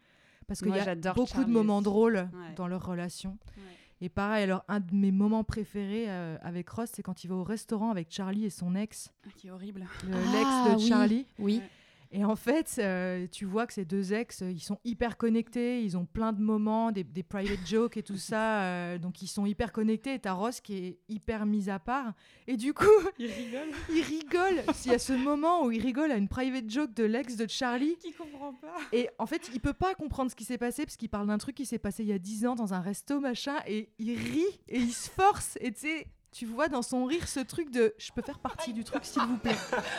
[0.47, 1.85] Parce qu'il y a beaucoup Charlie de moments aussi.
[1.85, 2.55] drôles Ouais.
[2.57, 3.31] dans leur relation.
[3.57, 3.63] Ouais.
[4.03, 7.35] Et pareil, alors un de mes moments préférés euh, avec Ross, c'est quand il va
[7.37, 9.87] au restaurant avec Charlie et son ex, Ah, Qui est horrible.
[10.07, 10.89] le- Ah, l'ex de oui.
[10.89, 11.27] Charlie.
[11.39, 11.57] Oui.
[11.63, 11.71] Ouais.
[12.13, 15.83] Et en fait, euh, tu vois que ces deux ex, euh, ils sont hyper connectés,
[15.83, 19.27] ils ont plein de moments, des, des private jokes et tout ça, euh, donc ils
[19.27, 20.15] sont hyper connectés.
[20.15, 22.13] Et t'as Ross qui est hyper mis à part.
[22.47, 22.85] Et du coup,
[23.19, 23.69] Il rigole.
[23.91, 24.75] il rigole.
[24.75, 27.49] S'il y a ce moment où il rigole à une private joke de l'ex de
[27.49, 28.77] Charlie, Qui comprend pas.
[28.93, 31.39] et en fait, il peut pas comprendre ce qui s'est passé parce qu'il parle d'un
[31.39, 34.17] truc qui s'est passé il y a 10 ans dans un resto, machin, et il
[34.17, 35.59] rit et il se force.
[35.61, 38.75] Et tu sais, tu vois dans son rire ce truc de je peux faire partie
[38.75, 39.57] du truc, s'il vous plaît.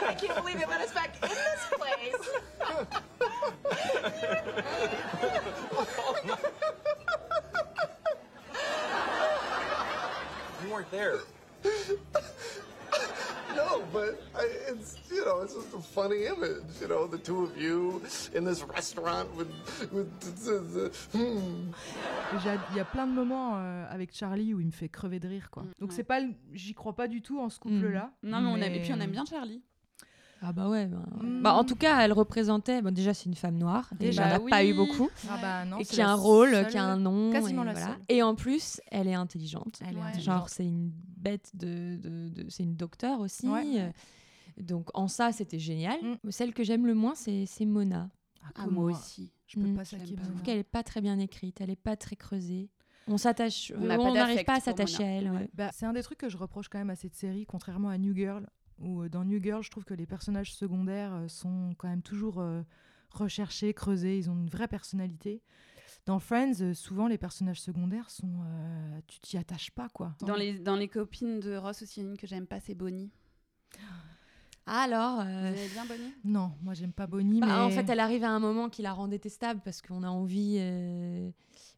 [0.07, 2.29] I can't believe it let us back in this place.
[10.63, 11.21] You weren't there.
[13.67, 16.63] No, but I, it's you know it's just a funny image.
[16.81, 18.01] You know, the two of you
[18.33, 19.49] in this restaurant with
[19.91, 20.07] with.
[21.13, 21.71] hmm.
[22.71, 25.27] Il y a plein de moments euh, avec Charlie où il me fait crever de
[25.27, 25.63] rire, quoi.
[25.63, 25.95] Mm, Donc ouais.
[25.95, 26.21] c'est pas,
[26.53, 28.11] j'y crois pas du tout en ce couple-là.
[28.23, 29.61] Non, mais, on aime, et puis on aime bien Charlie.
[30.41, 30.85] Ah bah ouais.
[30.85, 31.41] bah, Mm.
[31.41, 32.81] bah, en tout cas, elle représentait.
[32.81, 33.89] Bon, déjà, c'est une femme noire.
[33.99, 34.69] Déjà, Déjà, il n'y en a pas oui.
[34.69, 35.09] eu beaucoup.
[35.29, 37.31] Ah bah non, et qui a un rôle, seule- qui a un nom.
[37.31, 37.87] quasiment et, la voilà.
[37.87, 37.97] seule.
[38.09, 39.79] et en plus, elle est intelligente.
[39.81, 40.23] Elle est intelligente.
[40.35, 41.97] Genre, c'est une bête de.
[41.97, 43.47] de- de- c'est une docteure aussi.
[43.47, 43.91] Ouais.
[44.59, 45.97] Donc, en ça, c'était génial.
[46.01, 46.29] Mm.
[46.31, 48.09] Celle que j'aime le moins, c'est Mona.
[48.43, 49.31] Ah, Ah, moi aussi.
[49.47, 49.75] Je peux Mm.
[49.75, 49.83] pas.
[49.83, 51.61] Je trouve qu'elle est pas très bien écrite.
[51.61, 52.69] Elle est pas très creusée.
[53.07, 53.71] On s'attache.
[53.79, 55.31] On n'a pas n'arrive pas à s'attacher à elle.
[55.31, 55.49] Ouais.
[55.53, 57.97] Bah, c'est un des trucs que je reproche quand même à cette série, contrairement à
[57.97, 58.47] New Girl,
[58.79, 62.01] où euh, dans New Girl, je trouve que les personnages secondaires euh, sont quand même
[62.01, 62.61] toujours euh,
[63.09, 65.41] recherchés, creusés, ils ont une vraie personnalité.
[66.05, 70.15] Dans Friends, souvent les personnages secondaires sont, euh, tu t'y attaches pas quoi.
[70.21, 72.47] Dans les, dans les copines de Ross aussi, il y en a une que j'aime
[72.47, 73.11] pas, c'est Bonnie.
[74.65, 75.21] Alors.
[75.23, 76.13] Vous euh, aimez bien Bonnie?
[76.25, 78.81] Non, moi j'aime pas Bonnie, Bah, mais En fait, elle arrive à un moment qui
[78.81, 80.57] la rend détestable parce qu'on a envie.
[80.59, 81.29] euh,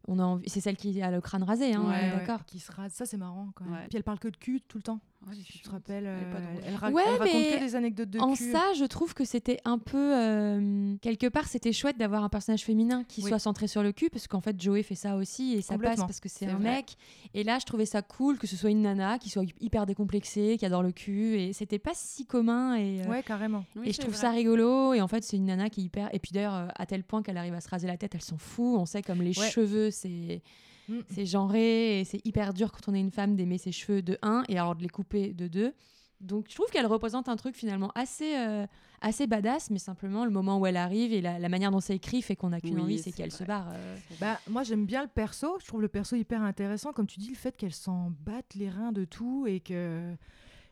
[0.08, 0.50] On a envie.
[0.50, 2.46] C'est celle qui a le crâne rasé, hein, Ouais, ouais, d'accord.
[2.46, 3.74] qui se rase, ça c'est marrant quand même.
[3.74, 3.88] Ouais.
[3.90, 5.00] Puis elle parle que de cul tout le temps.
[5.28, 6.64] Ouais, Tu te rappelles, Elle euh, drôle.
[6.66, 8.52] elle, ra- Ouais, elle raconte que des anecdotes de En cul.
[8.54, 9.98] ça, je trouve que c'était un peu.
[10.18, 13.28] euh, quelque part, c'était chouette d'avoir un personnage féminin qui Oui.
[13.30, 15.98] soit centré sur le cul, parce qu'en fait, Joey fait ça aussi et ça passe
[16.00, 16.78] parce que c'est un vrai.
[16.78, 16.96] mec.
[17.34, 20.56] Et là, je trouvais ça cool que ce soit une nana qui soit hyper décomplexée,
[20.58, 21.36] qui adore le cul.
[21.38, 22.76] Et c'était pas si commun.
[22.76, 23.66] Et, euh, Ouais, carrément.
[23.76, 24.22] Oui, et je trouve vrai.
[24.22, 24.94] ça rigolo.
[24.94, 26.10] Et en fait, c'est une nana qui est hyper.
[26.16, 28.38] Et puis d'ailleurs, à tel point qu'elle arrive à se raser la tête, elle s'en
[28.38, 28.78] fout.
[28.80, 29.50] On sait comme les Ouais.
[29.50, 30.42] cheveux, c'est.
[30.89, 30.99] Mm.
[31.13, 34.17] C'est genré et c'est hyper dur quand on est une femme d'aimer ses cheveux de
[34.21, 35.73] 1 et alors de les couper de 2.
[36.19, 38.65] Donc je trouve qu'elle représente un truc finalement assez, euh,
[38.99, 41.95] assez badass, mais simplement le moment où elle arrive et la, la manière dont c'est
[41.95, 43.67] écrit fait qu'on n'a qu'une Oui, envie, c'est qu'elle se barre.
[43.71, 43.95] euh.
[44.19, 47.30] Bah, moi j'aime bien le perso, je trouve le perso hyper intéressant, comme tu dis,
[47.30, 50.13] le fait qu'elle s'en batte les reins de tout et que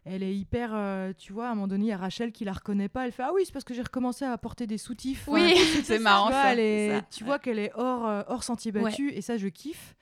[0.09, 2.43] elle est hyper, euh, tu vois, à un moment donné, il y a Rachel qui
[2.45, 4.77] la reconnaît pas, elle fait ah oui c'est parce que j'ai recommencé à porter des
[4.77, 5.27] soutifs.
[5.29, 6.53] Oui, c'est marrant tu vois, ça.
[6.53, 7.05] elle est- ça.
[7.09, 9.95] tu vois qu'elle est hors, euh, hors sentier battu et ça je kiffe.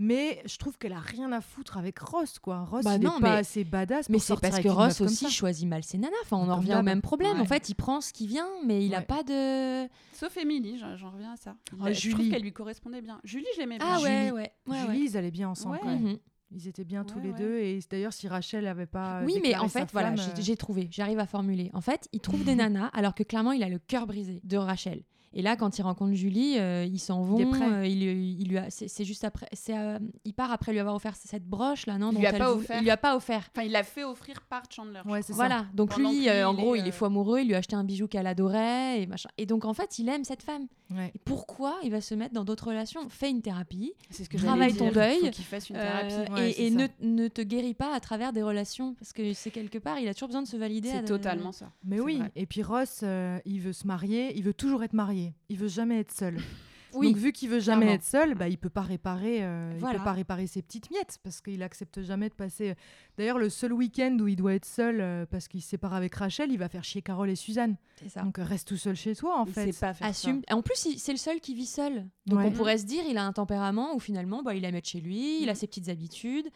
[0.00, 2.60] Mais je trouve qu'elle a rien à foutre avec Ross, quoi.
[2.64, 4.08] Ross, Bah il non, est pas mais- assez badass.
[4.08, 5.28] Mais pour c'est sortir parce avec que Ross aussi ça.
[5.30, 6.14] choisit mal ses nanas.
[6.22, 7.34] Enfin, on en Comme revient au même problème.
[7.36, 7.40] Ouais.
[7.42, 9.04] En fait, il prend ce qui vient, mais il a Ouais.
[9.04, 9.88] pas de.
[10.12, 11.56] Sauf Émilie, j'en reviens à ça.
[11.72, 12.30] Il Ah, a- je trouve Julie.
[12.30, 13.20] qu'elle lui correspondait bien.
[13.24, 13.86] Julie, je l'aimais bien.
[13.90, 14.30] Ah ouais, Julie.
[14.32, 14.52] ouais.
[14.68, 15.78] ouais, Julie, ils allaient bien ensemble.
[15.82, 16.02] Quand même.
[16.02, 16.18] Mhm.
[16.52, 17.36] Ils étaient bien tous les ouais.
[17.38, 17.58] deux.
[17.58, 19.20] Et d'ailleurs, si Rachel avait pas.
[19.24, 21.70] Oui, mais en fait, voilà, euh, j'ai trouvé, j'arrive à formuler.
[21.74, 24.56] En fait, il trouve des nanas alors que clairement, il a le cœur brisé de
[24.56, 25.02] Rachel.
[25.34, 27.70] Et là, quand il rencontre Julie, euh, ils s'en vont, Il est prêt.
[27.70, 30.50] euh, il, lui- il il lui a, c'est c'est juste après, c'est, euh, il part
[30.50, 32.10] après lui avoir offert cette broche là, non?
[32.12, 32.78] Il lui a pas voulait- offert.
[32.80, 33.48] Il lui a pas offert.
[33.54, 35.00] Enfin, il l'a fait offrir par Chandler.
[35.04, 35.36] Ouais, c'est ça.
[35.36, 37.76] Voilà, donc Pendant lui, euh, en gros, il est fou amoureux, il lui a acheté
[37.76, 39.28] un bijou qu'elle adorait et machin.
[39.36, 40.66] Et donc en fait, il aime cette femme.
[40.90, 41.12] Ouais.
[41.14, 44.38] Et pourquoi il va se mettre dans d'autres relations Fais une thérapie, C'est ce que
[44.38, 46.14] Travaille ton deuil, Faut qu'il fasse une thérapie.
[46.14, 49.50] euh, Ouais, et, ne, ne te guéris pas à travers des relations parce que c'est
[49.50, 50.88] quelque part, il a toujours besoin de se valider.
[50.90, 51.70] C'est à- totalement ça.
[51.84, 52.32] Mais oui, vrai.
[52.36, 55.68] et puis Ross, euh, il veut se marier, il veut toujours être marié, il veut
[55.68, 56.36] jamais être seul.
[56.94, 57.94] Oui, Donc vu qu'il veut jamais clairement.
[57.96, 61.18] être seul, bah, il peut pas réparer, euh, il peut pas réparer ses petites miettes
[61.22, 62.74] parce qu'il accepte jamais de passer.
[63.16, 66.14] D'ailleurs, le seul week-end où il doit être seul euh, parce qu'il se sépare avec
[66.14, 67.76] Rachel, il va faire chier Carole et Suzanne.
[68.08, 68.22] ça.
[68.22, 69.72] Donc euh, reste tout seul chez toi en Il fait.
[69.72, 70.42] sait pas faire Assume.
[70.48, 72.06] Et En plus, c'est le seul qui vit seul.
[72.26, 72.44] Donc Ouais.
[72.46, 75.00] on pourrait se dire, il a un tempérament où finalement, bah, il aime être chez
[75.00, 75.58] lui, il a Mhm.
[75.58, 76.46] ses petites habitudes,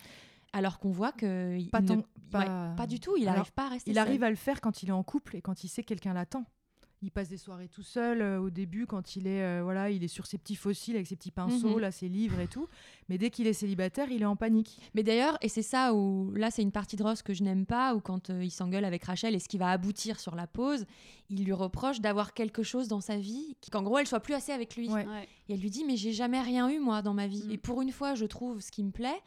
[0.52, 3.16] alors qu'on voit que il Pas ne- tant- ouais, pas- du tout.
[3.16, 3.90] Il n'arrive pas à rester.
[3.90, 4.02] Il seul.
[4.06, 6.12] arrive à le faire quand il est en couple et quand il sait que quelqu'un
[6.14, 6.44] l'attend.
[7.04, 10.04] Il passe des soirées tout seul euh, au début quand il est euh, voilà, il
[10.04, 11.80] est sur ses petits fossiles avec ses petits pinceaux, Mhm.
[11.80, 12.68] là ses livres et tout.
[13.08, 14.78] Mais dès qu'il est célibataire, il est en panique.
[14.94, 17.66] Mais d'ailleurs, et c'est ça où là, c'est une partie de Ross que je n'aime
[17.66, 20.46] pas, où quand euh, il s'engueule avec Rachel et ce qui va aboutir sur la
[20.46, 20.86] pause,
[21.28, 24.34] il lui reproche d'avoir quelque chose dans sa vie, qui- qu'en gros, elle soit plus
[24.34, 24.88] assez avec lui.
[24.88, 25.04] Ouais.
[25.06, 25.28] Ouais.
[25.48, 27.44] Et elle lui dit, mais j'ai jamais rien eu moi dans ma vie.
[27.46, 27.50] Mm.
[27.50, 29.20] Et pour une fois, je trouve ce qui me plaît,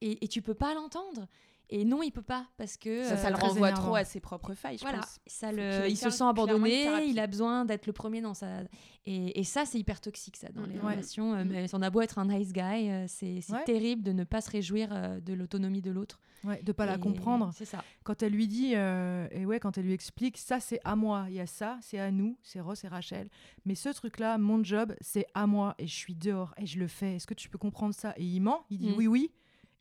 [0.00, 1.28] et, et tu peux pas l'entendre.
[1.72, 3.86] Et non, il peut pas parce que Ça, ça euh, le renvoie énervant.
[3.86, 5.20] trop à ses propres failles, je voilà, pense.
[5.26, 8.62] ça le, il se sent abandonné, il a besoin d'être le premier dans sa
[9.06, 10.92] et, et ça c'est hyper toxique ça dans Mm, les ouais.
[10.92, 11.34] relations.
[11.34, 13.64] Euh, mais on a beau être un nice guy, euh, c'est Ouais.
[13.64, 14.88] terrible de ne pas se réjouir
[15.22, 16.18] de l'autonomie de l'autre.
[16.42, 17.50] Ouais, de pas la comprendre.
[17.54, 17.84] C'est ça.
[18.02, 21.26] Quand elle lui dit euh, et ouais, quand elle lui explique ça c'est à moi,
[21.28, 23.28] il y a ça, c'est à nous, c'est Ross et Rachel.
[23.64, 26.78] Mais ce truc là, mon job, c'est à moi et je suis dehors et je
[26.78, 27.16] le fais.
[27.16, 28.14] Est-ce que tu peux comprendre ça?
[28.16, 28.94] Et il ment, il dit Mm.
[28.96, 29.30] oui oui.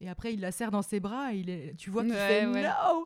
[0.01, 2.27] Et après, il la serre dans ses bras et il est, tu vois qu'il Ouais,
[2.41, 2.61] fait ouais.
[2.63, 3.05] no.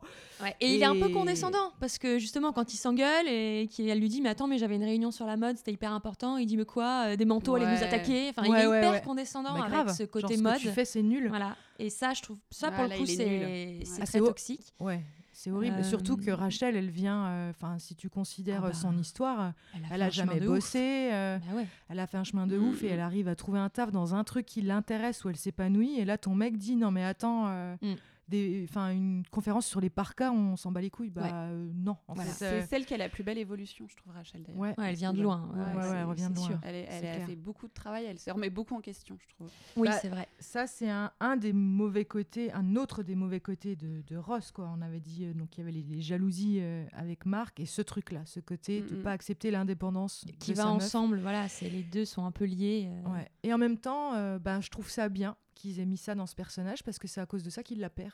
[0.60, 4.08] Et, il est un peu condescendant parce que justement quand il s'engueule et qu'elle lui
[4.08, 6.56] dit mais attends mais j'avais une réunion sur la mode c'était hyper important il dit
[6.56, 8.28] mais quoi euh, des manteaux allaient nous attaquer?
[8.30, 9.02] Enfin il est ouais, hyper ouais.
[9.02, 11.28] condescendant Bah, avec ce Genre, côté ce mode que tu fais, c'est nul.
[11.28, 13.80] voilà et ça je trouve ça Ah, pour là, le coup c'est.
[14.00, 15.00] Ah, très toxique Ouais,
[15.44, 15.84] c'est horrible.
[15.84, 19.52] Surtout que Euh, Rachel, elle vient, euh, enfin, si tu considères Ah bah, son histoire,
[19.90, 21.66] elle a jamais bossé, euh, Bah ouais.
[21.90, 22.92] elle a fait un chemin de ouf et mm.
[22.92, 25.98] elle arrive à trouver un taf dans un truc qui l'intéresse où elle s'épanouit.
[26.00, 27.44] Et là, ton mec dit non, mais attends,
[27.82, 27.94] Mm.
[28.28, 31.10] Des, enfin, une conférence sur les parkas, on s'en bat les couilles.
[31.10, 31.30] Bah Ouais.
[31.32, 32.30] euh, non, en Voilà.
[32.30, 32.36] fait.
[32.36, 34.42] C'est euh, celle qui a la plus belle évolution, je trouve, Rachel.
[34.42, 34.60] d'ailleurs.
[34.60, 34.74] ouais.
[34.78, 35.48] Ouais, elle vient de loin.
[35.52, 36.60] Ouais, Ouais, ouais, c'est- elle revient de loin.
[36.62, 39.16] Elle, est- elle C'est a fait beaucoup de travail, elle se remet beaucoup en question,
[39.20, 39.50] je trouve.
[39.76, 40.26] Oui, Bah, c'est vrai.
[40.38, 44.50] Ça, c'est un, un des mauvais côtés, un autre des mauvais côtés de, de Ross.
[44.52, 44.70] Quoi.
[44.76, 47.66] On avait dit, euh, donc il y avait les, les jalousies euh, avec Marc et
[47.66, 49.02] ce truc-là, ce côté de Mm, mm.
[49.02, 50.82] pas accepter l'indépendance Qui de va sa meuf.
[50.82, 52.88] ensemble, voilà, c'est les deux sont un peu liés.
[52.90, 53.28] euh, Ouais.
[53.42, 56.26] Et en même temps, euh, ben, je trouve ça bien qu'ils aient mis ça dans
[56.26, 58.12] ce personnage parce que c'est à cause de ça qu'il la perd.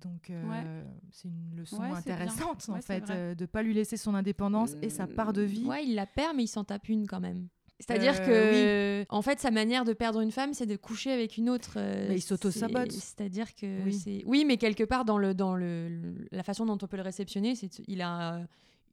[0.00, 0.84] Donc euh, Ouais.
[1.10, 4.72] c'est une leçon Ouais, intéressante en Ouais, fait euh, de pas lui laisser son indépendance
[4.82, 5.64] et sa part de vie.
[5.64, 7.48] Ouais, il la perd, mais il s'en tape une quand même.
[7.80, 11.36] C'est-à-dire Euh, que, en fait, sa manière de perdre une femme, c'est de coucher avec
[11.36, 11.74] une autre.
[11.76, 12.90] euh, Mais il s'auto-sabote.
[12.90, 13.92] c'est- C'est-à-dire que Oui.
[13.94, 14.22] c'est.
[14.26, 17.54] Oui, mais quelque part dans le dans le la façon dont on peut le réceptionner,
[17.54, 18.40] c'est il a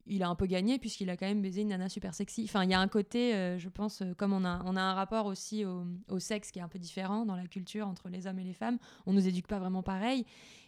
[0.08, 2.44] il a un peu gagné puisqu'il a quand même baisé une nana super sexy.
[2.46, 4.82] Enfin, il y a un côté, euh, je pense, euh, comme on a on a
[4.82, 8.10] un rapport aussi au, au sexe qui est un peu différent dans la culture entre
[8.10, 8.78] les hommes et les femmes.
[9.06, 10.26] On nous éduque pas vraiment pareil.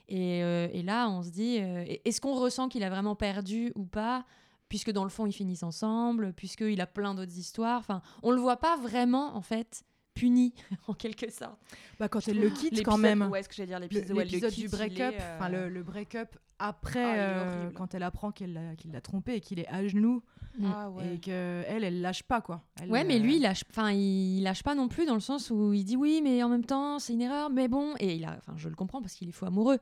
[0.10, 3.86] Et, euh, et là, on se dit, est-ce qu'on ressent qu'il a vraiment perdu ou
[3.86, 4.26] pas
[4.70, 7.80] puisque dans le fond ils finissent ensemble, puisqu'il a plein d'autres histoires.
[7.80, 10.54] Enfin, on le voit pas vraiment en fait puni
[10.88, 11.60] en quelque sorte.
[12.00, 13.22] Bah, quand elle le quitte quand même.
[13.30, 17.20] Ouais, ce que j'allais dire, l'épisode L'épisode du break-up, euh, enfin le, le break-up après,
[17.20, 20.24] Ah, euh, quand elle apprend qu'elle l'a qu'il l'a trompé et qu'il est à genoux
[20.66, 21.16] Ah ouais.
[21.16, 22.64] et que elle, elle lâche pas quoi.
[22.82, 25.20] Elle, Ouais, mais euh, lui, il lâche, enfin, il lâche pas non plus dans le
[25.20, 28.16] sens où il dit oui, mais en même temps, c'est une erreur, mais bon, et
[28.16, 29.78] il a, enfin, je le comprends parce qu'il est fou amoureux,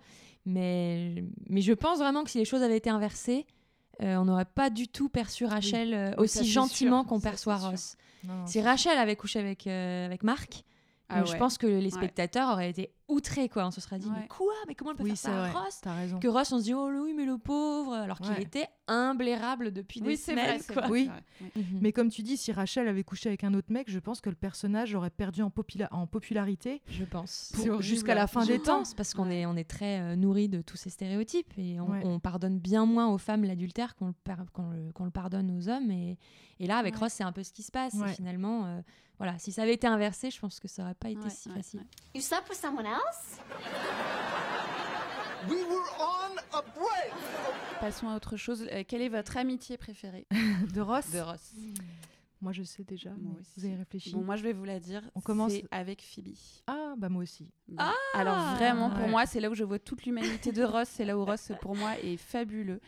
[0.46, 3.46] mais, mais je pense vraiment que si les choses avaient été inversées,
[4.02, 7.56] euh, on n'aurait pas du tout perçu Rachel euh, Oui, aussi gentiment qu'on perçoit.
[7.56, 7.96] Ross.
[8.26, 10.64] non, non, Si Rachel avait couché avec, euh, avec Marc,
[11.08, 11.90] Ah euh, je pense que les Ouais.
[11.92, 13.66] spectateurs auraient été outrés, quoi.
[13.68, 14.14] On se serait dit, Ouais.
[14.22, 14.54] mais quoi?
[14.68, 15.52] Mais comment elle peut Oui, faire c'est ça à.
[15.52, 15.80] Ross?
[15.82, 16.20] T'as raison.
[16.20, 18.42] Que Ross, on se dit, oh oui, mais le pauvre, alors qu'il Ouais.
[18.42, 20.84] était imblairable depuis Oui, des vrai, semaines, c'est quoi.
[20.84, 21.04] vrai, Oui.
[21.06, 21.52] c'est vrai.
[21.56, 21.64] Oui.
[21.74, 21.80] Mhm.
[21.82, 24.30] Mais comme tu dis, si Rachel avait couché avec un autre mec, je pense que
[24.30, 27.54] le personnage aurait perdu en, popula- en popularité Je pense.
[27.80, 28.80] jusqu'à la fin Je des temps.
[28.80, 31.90] pense, parce qu'on est, on est très euh, nourri de tous ces stéréotypes et on,
[31.92, 32.02] Ouais.
[32.04, 35.52] on pardonne bien moins aux femmes l'adultère qu'on le, par- qu'on le- qu'on le pardonne
[35.58, 35.92] aux hommes.
[35.92, 36.18] Et,
[36.60, 37.02] et là, avec Ouais.
[37.02, 37.94] Ross, c'est un peu ce qui se passe.
[37.96, 38.82] Et finalement, euh,
[39.18, 41.50] voilà, si ça avait été inversé, je pense que ça aurait pas été Ouais, si
[41.50, 41.80] ouais, facile.
[41.82, 41.86] ouais.
[42.16, 42.95] You slept with someone else?
[45.50, 47.14] We were on a break.
[47.80, 48.68] Passons à autre chose.
[48.72, 50.26] Euh, quelle est votre amitié préférée
[50.74, 51.12] de Ross.
[51.12, 51.52] de Ross
[52.42, 53.12] Moi, je sais déjà.
[53.12, 53.52] Moi aussi.
[53.58, 55.02] Vous avez réfléchi Bon, moi je vais vous la dire.
[55.14, 56.34] On commence- C'est avec Phoebe.
[56.68, 57.52] Ah, bah moi aussi.
[57.68, 57.84] Bon.
[58.16, 59.10] Alors vraiment, pour Ouais.
[59.10, 60.88] moi, c'est là où je vois toute l'humanité de Ross.
[60.90, 62.82] C'est là où Ross, pour moi, est fabuleux.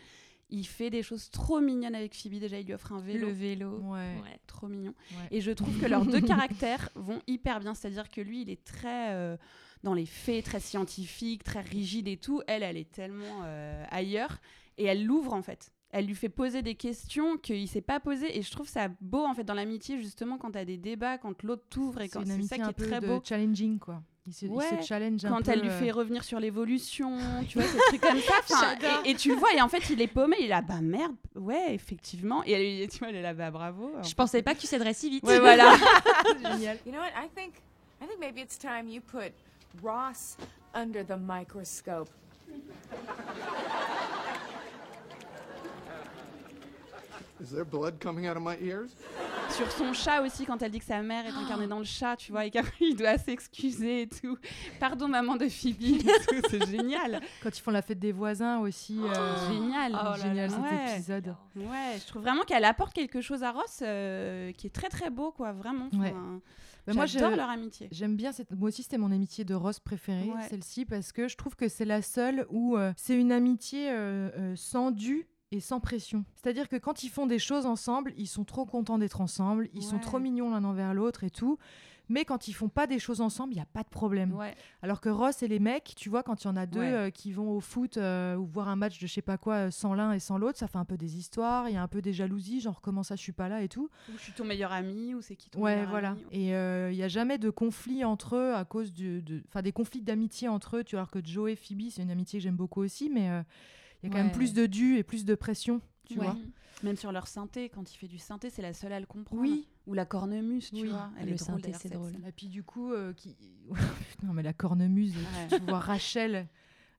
[0.50, 2.40] Il fait des choses trop mignonnes avec Phoebe.
[2.40, 3.26] Déjà, il lui offre un vélo.
[3.28, 3.78] Le vélo.
[3.82, 4.16] Ouais.
[4.22, 4.40] Ouais.
[4.46, 4.94] Trop mignon.
[5.12, 5.28] Ouais.
[5.30, 7.74] Et je trouve que leurs deux caractères vont hyper bien.
[7.74, 9.36] C'est-à-dire que lui, il est très euh,
[9.82, 12.42] dans les faits, très scientifique, très rigide et tout.
[12.46, 14.38] Elle, elle est tellement euh, ailleurs.
[14.76, 15.70] Et elle l'ouvre, en fait.
[15.90, 18.36] Elle lui fait poser des questions qu'il ne s'est pas posées.
[18.38, 21.16] Et je trouve ça beau, en fait, dans l'amitié, justement, quand tu as des débats,
[21.18, 22.00] quand l'autre t'ouvre.
[22.02, 23.20] Et C'est quand c'est amitié ça qui un est peu très beau.
[23.24, 24.02] challenging, quoi.
[24.26, 25.52] Il se, il Ouais, se challenge un quand peu.
[25.52, 27.16] elle lui euh, fait revenir sur l'évolution,
[27.48, 28.74] tu vois, ces trucs comme ça.
[29.06, 30.82] et, et tu le vois, et en fait, il est paumé, il est là, bah
[30.82, 32.44] merde, ouais, effectivement.
[32.44, 33.90] Et elle, lui- tu vois, elle est là, bah bravo.
[34.02, 35.24] Je pensais pas que tu céderais si vite.
[35.24, 35.74] Ouais, voilà.
[36.42, 36.76] Génial.
[36.84, 37.08] You know what?
[37.16, 37.54] I think
[38.02, 39.32] I think maybe it's time you put
[39.82, 40.36] Ross
[40.74, 42.08] under the microscope.
[47.40, 48.90] Is there blood coming out of my ears?
[49.50, 52.16] Sur son chat aussi, quand elle dit que sa mère est incarnée dans le chat,
[52.16, 54.36] tu vois, et qu'il doit s'excuser et tout.
[54.80, 57.20] Pardon, maman de Phoebe, et tout, c'est génial.
[57.42, 58.98] Quand ils font la fête des voisins aussi.
[59.00, 59.96] euh, Génial.
[60.20, 60.92] génial cet Ouais.
[60.96, 61.34] épisode.
[61.56, 65.08] Ouais, je trouve vraiment qu'elle apporte quelque chose à Ross euh, qui est très très
[65.08, 65.88] beau, quoi, vraiment.
[65.94, 66.08] Ouais.
[66.14, 66.40] Enfin,
[66.94, 67.88] Moi, J'adore leur amitié.
[67.92, 68.50] J'aime bien cette.
[68.52, 70.48] Moi aussi, c'était mon amitié de Ross préférée, Ouais.
[70.48, 74.30] celle-ci, parce que je trouve que c'est la seule où euh, c'est une amitié euh,
[74.36, 76.24] euh, sans dû et sans pression.
[76.34, 79.82] C'est-à-dire que quand ils font des choses ensemble, ils sont trop contents d'être ensemble, ils
[79.82, 81.58] sont trop mignons l'un envers l'autre et tout.
[82.08, 84.32] Mais quand ils font pas des choses ensemble, il n'y a pas de problème.
[84.34, 84.54] Ouais.
[84.82, 86.92] Alors que Ross et les mecs, tu vois, quand il y en a deux Ouais.
[86.92, 89.54] euh, qui vont au foot euh, ou voir un match de je sais pas quoi
[89.66, 91.82] euh, sans l'un et sans l'autre, ça fait un peu des histoires, il y a
[91.82, 93.90] un peu des jalousies, genre comment ça je suis pas là et tout.
[94.08, 96.08] Ou je suis ton meilleur ami, ou c'est qui ton Ouais, meilleur voilà.
[96.10, 96.22] ami.
[96.32, 99.42] Et euh, il n'y a jamais de conflit entre eux à cause du- de.
[99.48, 100.84] Enfin, des conflits d'amitié entre eux.
[100.84, 103.28] Tu vois, alors que Joe et Phoebe, c'est une amitié que j'aime beaucoup aussi, mais
[103.30, 103.42] euh,
[104.02, 106.36] il y a quand même plus de dû et plus de pression, tu vois.
[106.84, 109.42] Même sur leur synthé, quand il fait du synthé, c'est la seule à le comprendre.
[109.42, 109.66] Oui.
[109.86, 110.88] Ou la cornemuse, tu Oui.
[110.88, 111.10] vois.
[111.18, 112.12] Elle Le est drôle, synthé, c'est drôle.
[112.26, 113.36] Et puis du coup, euh, qui...
[114.22, 115.58] non mais la cornemuse, Ouais.
[115.58, 116.46] tu vois Rachel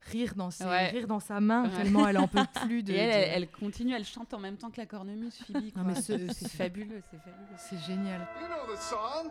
[0.01, 0.65] rire dans, ses...
[0.65, 0.89] Ouais.
[0.89, 1.75] rire dans sa main Ouais.
[1.77, 2.91] tellement elle en peut plus de.
[2.91, 5.71] Et elle, de- elle, elle continue, elle chante en même temps que la cornemuse, Phoebe.
[5.75, 7.57] Non, mais ce- c'est ce- fabuleux, c'est fabuleux.
[7.57, 8.27] C'est génial.
[8.41, 9.29] You know the song.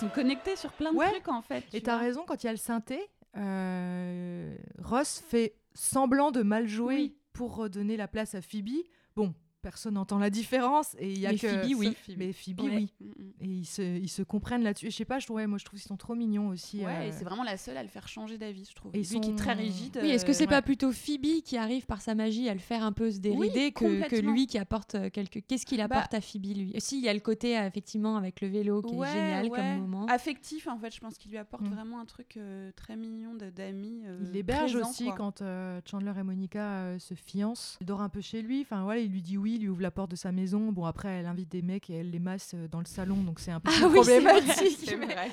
[0.00, 1.10] Sont connectés sur plein de Ouais.
[1.10, 1.64] trucs en fait.
[1.72, 2.02] Et tu t'as vois.
[2.02, 3.00] raison, quand il y a le synthé,
[3.36, 7.16] euh, Ross fait semblant de mal jouer Oui.
[7.32, 8.84] pour redonner la place à Phoebe.
[9.16, 11.96] Bon, personne n'entend la différence et il y a Mais que Phoebe, oui.
[12.16, 12.70] Mais Phoebe, Ouais.
[12.76, 12.92] oui.
[13.00, 13.30] Mm, mm.
[13.40, 14.86] Et ils se, ils se comprennent là-dessus.
[14.86, 16.78] Et je sais pas, je trouve, ouais, moi je trouve qu'ils sont trop mignons aussi.
[16.84, 18.90] Ouais, euh, et c'est vraiment la seule à le faire changer d'avis, je trouve.
[18.94, 19.98] Et Lui ils qui est très sont- rigide.
[20.02, 20.48] Oui, est-ce que euh, c'est ouais.
[20.50, 23.72] pas plutôt Phoebe qui arrive par sa magie à le faire un peu se dérider
[23.72, 26.72] que, lui qui apporte euh, quelque Qu'est-ce qu'il apporte Bah- à Phoebe lui?
[26.78, 29.58] Si, il y a le côté effectivement avec le vélo qui Ouais, est génial ouais.
[29.58, 30.06] comme moment.
[30.06, 31.74] Affectif, en fait, je pense qu'il lui apporte Mm.
[31.74, 34.02] vraiment un truc euh, très mignon d'amis.
[34.06, 35.14] euh, Il l'héberge présent, aussi quoi.
[35.16, 37.76] quand euh, Chandler et Monica euh, se fiancent.
[37.80, 38.60] Il dort un peu chez lui.
[38.62, 40.72] Enfin voilà, il lui dit oui, il lui ouvre la porte de sa maison.
[40.72, 43.40] Bon après, elle invite des mecs et elle les masse euh, dans le salon, donc
[43.40, 44.94] c'est un peu Ah oui, problématique.
[44.98, 45.30] Mais-.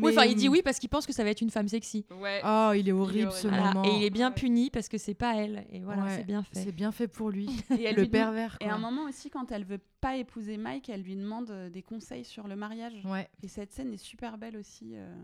[0.00, 1.68] Oui, enfin, il dit mais- oui parce qu'il pense que ça va être une femme
[1.68, 2.04] sexy.
[2.20, 2.40] Ouais.
[2.44, 3.62] Oh, il est horrible ce horrible.
[3.62, 3.74] Voilà.
[3.74, 3.84] moment.
[3.88, 4.34] Et il est bien Ouais.
[4.34, 5.64] puni parce que c'est pas elle.
[5.70, 6.60] Et voilà, Ouais, c'est bien fait.
[6.64, 7.46] C'est bien fait pour lui.
[7.78, 8.56] Et elle le lui pervers.
[8.60, 11.70] Et à un moment aussi, quand elle veut pas épouser Mike, elle lui demande euh,
[11.70, 13.00] des conseils sur le mariage.
[13.04, 14.90] Ouais, Et cette scène est super belle aussi.
[14.94, 15.14] euh.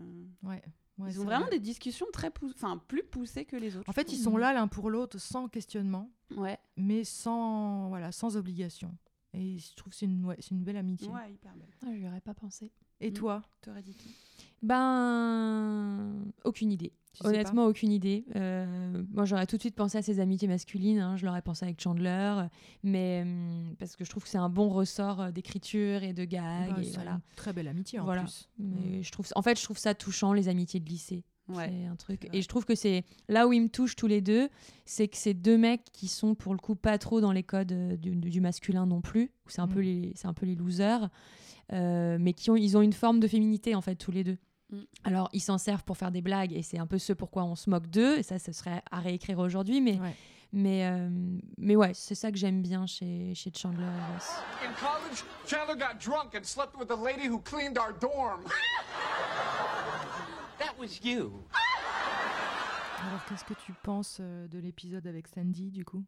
[0.43, 0.61] ouais.
[0.97, 1.51] Ouais, Ils ont vraiment vrai.
[1.57, 3.89] des discussions très pou- enfin plus poussées que les autres.
[3.89, 8.11] En je fait, ils sont là l'un pour l'autre sans questionnement, Ouais, mais sans voilà,
[8.11, 8.95] sans obligation.
[9.33, 11.09] Et je trouve que c'est une, ouais, c'est une belle amitié.
[11.09, 11.67] ouais, hyper belle.
[11.85, 12.71] Ah, J'y aurais pas pensé.
[13.01, 13.13] Et Mm.
[13.13, 14.09] toi T'aurais dit qui?
[14.61, 16.91] Ben, aucune idée.
[17.13, 18.25] Tu Honnêtement, aucune idée.
[18.35, 20.99] Euh, moi, j'aurais tout de suite pensé à ses amitiés masculines.
[20.99, 21.15] hein.
[21.15, 22.43] Je l'aurais pensé avec Chandler,
[22.83, 26.25] mais hum, parce que je trouve que c'est un bon ressort euh, d'écriture et de
[26.25, 26.71] gag.
[26.73, 27.11] Bah, et c'est voilà.
[27.11, 28.23] une très belle amitié en Voilà.
[28.23, 28.49] plus.
[28.59, 31.23] Mais je trouve, en fait, je trouve ça touchant les amitiés de lycée.
[31.47, 31.69] Ouais.
[31.71, 32.27] C'est un truc.
[32.33, 34.49] Et je trouve que c'est là où ils me touchent tous les deux,
[34.85, 37.71] c'est que c'est deux mecs qui sont pour le coup pas trop dans les codes
[37.71, 39.31] euh, du, du masculin non plus.
[39.45, 39.73] où C'est un Mm.
[39.73, 41.09] peu les, c'est un peu les losers,
[41.73, 44.37] euh, mais qui ont, ils ont une forme de féminité en fait tous les deux.
[44.71, 44.77] Mm.
[45.03, 47.55] Alors ils s'en servent pour faire des blagues et c'est un peu ce pourquoi on
[47.55, 48.17] se moque d'eux.
[48.17, 50.15] Et ça, ce serait à réécrire aujourd'hui, mais Ouais.
[50.51, 51.09] mais euh,
[51.59, 54.29] mais ouais, c'est ça que j'aime bien chez chez Chandler et Ross.
[54.63, 58.41] In college, Chandler got drunk and slept with the lady who cleaned our dorm.
[60.59, 61.31] That was you.
[63.07, 66.03] Alors, qu'est-ce que tu penses euh, de l'épisode avec Sandy, du coup?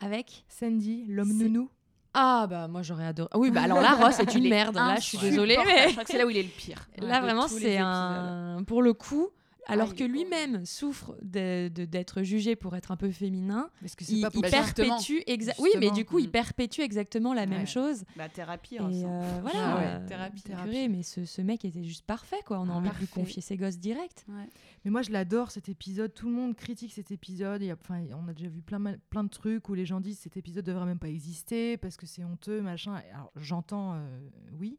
[0.00, 0.44] Avec?
[0.48, 1.70] Sandy, l'homme nounou
[2.18, 3.28] ah bah moi j'aurais adoré.
[3.30, 4.74] Ah Oui bah alors là Ross est une merde.
[4.74, 6.88] Là je suis désolée mais Je crois que c'est là où il est le pire.
[6.96, 8.62] Là, vraiment, c'est un.
[8.66, 9.28] Pour le coup,
[9.66, 13.68] alors Ah, que lui-même souffre d'être jugé pour être un peu féminin.
[13.80, 16.28] Parce que c'est Il, pas pour il Bah, perpétue exa- Oui, mais du coup, il
[16.28, 16.32] Mm.
[16.32, 18.04] perpétue exactement la même chose.
[18.16, 20.42] La thérapie, Et hein, euh, voilà, Ah ouais, euh, thérapie.
[20.42, 22.60] purée, mais ce, ce mec était juste parfait, quoi.
[22.60, 23.20] On a Ah, envie de lui parfait.
[23.20, 24.24] confier ses gosses direct.
[24.28, 24.48] Ouais.
[24.84, 26.14] Mais moi, je l'adore cet épisode.
[26.14, 27.62] Tout le monde critique cet épisode.
[27.80, 30.64] Enfin, on a déjà vu plein, plein de trucs où les gens disent cet épisode
[30.64, 33.00] devrait même pas exister parce que c'est honteux, machin.
[33.12, 34.18] Alors, j'entends, euh,
[34.58, 34.78] oui.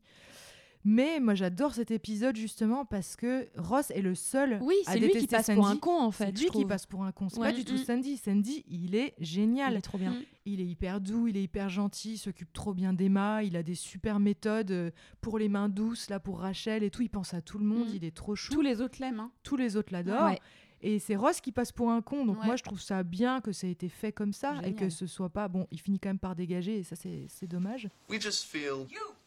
[0.89, 4.99] Mais moi, j'adore cet épisode justement parce que Ross est le seul Oui, à c'est
[4.99, 5.79] lui qui détester passe pour un Sandy.
[5.81, 6.31] con, en C'est fait.
[6.31, 7.27] lui je qui passe pour un con.
[7.27, 7.51] C'est Ouais.
[7.51, 7.77] pas du tout Mm.
[7.83, 8.15] Sandy.
[8.15, 9.73] Sandy, il est génial.
[9.73, 10.11] Il est trop bien.
[10.11, 10.23] Mm.
[10.45, 13.63] Il est hyper doux, il est hyper gentil, il s'occupe trop bien d'Emma, il a
[13.63, 17.33] des super méthodes euh, pour les mains douces, là pour Rachel et tout, il pense
[17.33, 17.95] à tout le monde, Mm.
[17.95, 18.53] il est trop chou.
[18.53, 19.19] Tous les autres l'aiment.
[19.19, 19.31] hein.
[19.43, 20.29] Tous les autres l'adorent.
[20.29, 20.39] Ouais.
[20.79, 22.23] Et c'est Ross qui passe pour un con.
[22.25, 22.45] Donc Ouais.
[22.45, 25.05] moi, je trouve ça bien que ça ait été fait comme ça et que ce
[25.07, 25.47] soit pas...
[25.47, 27.89] Bon, il finit quand même par dégager et ça, c'est c'est dommage.
[28.09, 28.61] We just feel.
[28.61, 29.26] You, you feel.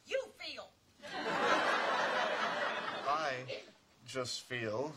[3.09, 3.33] I
[4.07, 4.93] just feel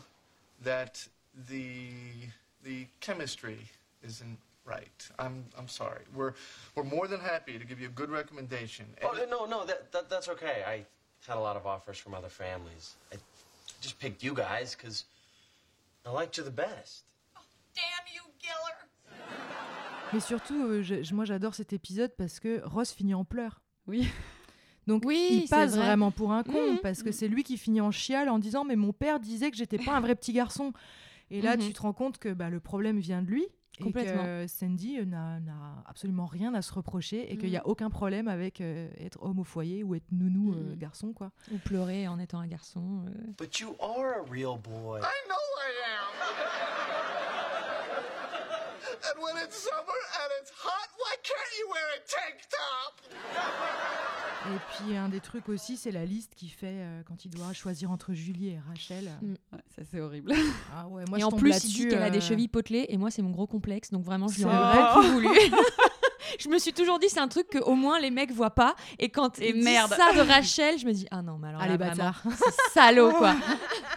[0.62, 1.06] that
[1.48, 1.90] the
[2.62, 3.58] the chemistry
[4.02, 5.08] isn't right.
[5.18, 6.02] I'm I'm sorry.
[6.14, 6.34] We're
[6.74, 8.86] we're more than happy to give you a good recommendation.
[9.02, 10.62] Oh, no, no, that, that, that's okay.
[10.66, 10.84] I
[11.26, 12.94] had a lot of offers from other families.
[13.12, 13.16] I
[13.80, 15.04] just picked you guys because
[16.06, 17.04] I liked you the best.
[17.36, 17.40] Oh,
[17.74, 18.76] Damn you, Giller.
[20.12, 23.60] Mais surtout, euh, je- je- moi, j'adore cet épisode parce que Ross finit en pleurs.
[23.86, 24.08] Oui.
[24.86, 25.86] Donc Oui, il passe vrai.
[25.86, 26.78] vraiment pour un con Mhm.
[26.82, 29.56] parce que c'est lui qui finit en chiale en disant mais mon père disait que
[29.56, 30.72] j'étais pas un vrai petit garçon.
[31.30, 31.66] Et là, Mhm.
[31.66, 33.46] tu te rends compte que bah, le problème vient de lui.
[33.82, 34.22] Complètement.
[34.22, 37.66] Et que Sandy euh, n'a n'a absolument rien à se reprocher et qu'il n'y a
[37.66, 41.32] aucun problème avec euh, être homme au foyer ou être nounou euh, garçon quoi.
[41.50, 43.04] Ou pleurer en étant un garçon.
[43.08, 43.32] euh.
[43.36, 45.00] But you are a real boy.
[45.00, 46.14] I know I am.
[49.10, 52.94] and when it's summer and it's hot, why can't you wear a tank top?
[54.46, 57.52] Et puis un des trucs aussi, c'est la liste qu'il fait euh, quand il doit
[57.52, 59.10] choisir entre Julie et Rachel.
[59.22, 59.32] Mm.
[59.52, 60.32] Ouais, ça, c'est horrible.
[60.76, 62.48] Ah ouais, moi et je en tombe plus, il dit qu'elle a des euh, chevilles
[62.48, 65.00] potelées, et moi, c'est mon gros complexe, donc vraiment, je lui en C'est aurais vrai
[65.00, 65.28] plus voulu.
[66.38, 68.74] je me suis toujours dit, c'est un truc que au moins les mecs voient pas,
[68.98, 69.94] et quand Et merde.
[69.94, 72.22] ça de Rachel, je me dis, ah non, mais alors Allez, là, vraiment, bâtard.
[72.38, 73.34] c'est salaud, quoi.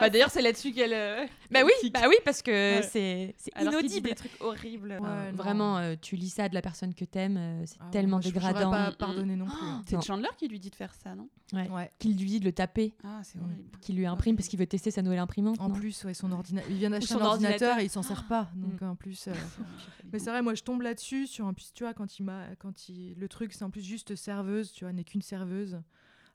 [0.00, 0.92] bah, D'ailleurs, c'est là-dessus qu'elle.
[0.92, 2.82] euh, bah oui, bah oui, parce que Ouais.
[2.82, 4.08] c'est c'est Alors qu'il dit inaudible.
[4.10, 4.98] des trucs horribles.
[5.00, 7.90] Ouais, vraiment, euh, tu lis ça de la personne que t'aimes, euh, c'est Ah ouais,
[7.90, 8.70] tellement je- dégradant.
[8.70, 9.54] pas pardonné non plus.
[9.62, 9.82] hein.
[9.88, 10.02] C'est Non.
[10.02, 11.28] Chandler qui lui dit de faire ça, non?
[11.52, 11.68] Ouais.
[11.70, 11.90] Ouais.
[11.98, 13.44] Qu'il lui dit de le taper, Ah, c'est Mm.
[13.44, 13.78] horrible.
[13.80, 15.60] qu'il lui imprime parce qu'il veut tester sa nouvelle imprimante.
[15.60, 15.74] En non?
[15.74, 18.50] plus, ouais, son ordinateur, il vient d'acheter son un ordinateur, et il s'en sert pas.
[18.54, 19.32] Donc en plus, euh,
[20.12, 22.44] mais c'est vrai, moi je tombe là-dessus sur un plus, tu vois, quand il m'a,
[22.58, 25.80] quand il, le truc, c'est en plus juste serveuse, tu vois, n'est qu'une serveuse.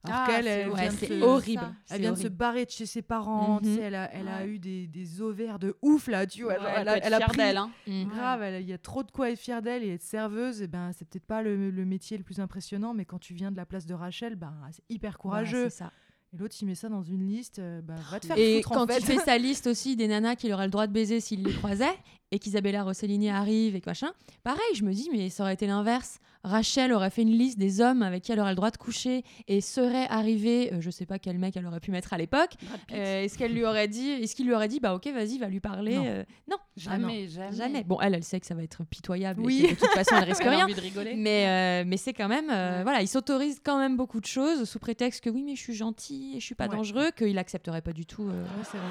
[0.03, 1.61] Alors Ah, qu'elle, elle Ouais, vient, de c'est se, horrible.
[1.89, 2.35] elle vient de se horrible.
[2.37, 3.59] barrer de chez ses parents.
[3.61, 3.79] Mhm.
[3.81, 4.47] elle a, elle a Ouais.
[4.47, 6.53] eu des, des ovaires de ouf là, tu vois.
[6.53, 7.69] Ouais, elle elle, elle a pris d'elle, hein.
[7.85, 8.05] Mm.
[8.05, 8.43] grave.
[8.61, 10.61] Il y a trop de quoi être fière d'elle et être serveuse.
[10.61, 13.51] Et ben, c'est peut-être pas le, le métier le plus impressionnant, mais quand tu viens
[13.51, 15.69] de la place de Rachel, ben, c'est hyper courageux.
[15.69, 15.91] ça.
[16.33, 17.59] et l'autre, il met ça dans une liste.
[17.83, 18.99] bah, va te faire Et foutre, en quand fait.
[18.99, 21.53] il fait sa liste aussi des nanas qu'il aurait le droit de baiser s'il les
[21.53, 21.85] croisait,
[22.31, 24.11] et qu'Isabella Rossellini arrive et que machin,
[24.43, 26.19] pareil, je me dis, mais ça aurait été l'inverse.
[26.43, 29.23] Rachel aurait fait une liste des hommes avec qui elle aurait le droit de coucher
[29.47, 32.51] et serait arrivé, euh, je sais pas quel mec elle aurait pu mettre à l'époque.
[32.93, 35.47] Euh, est-ce qu'elle lui aurait dit, est-ce qu'il lui aurait dit, bah ok, vas-y, va
[35.49, 36.05] lui parler Non.
[36.05, 37.51] euh, non, Jamais, jamais.
[37.57, 37.83] jamais.
[37.83, 39.41] Bon, elle, elle sait que ça va être pitoyable.
[39.41, 39.63] Oui.
[39.65, 40.63] Et que de toute façon, elle risque rien.
[40.63, 41.15] envie de rigoler.
[41.15, 42.83] Mais, euh, mais c'est quand même, euh, Ouais.
[42.83, 45.73] voilà, il s'autorise quand même beaucoup de choses sous prétexte que oui, mais je suis
[45.75, 46.75] gentil et je suis pas Ouais.
[46.77, 48.23] dangereux, qu'il accepterait pas du tout.
[48.23, 48.87] Ouais, c'est vrai.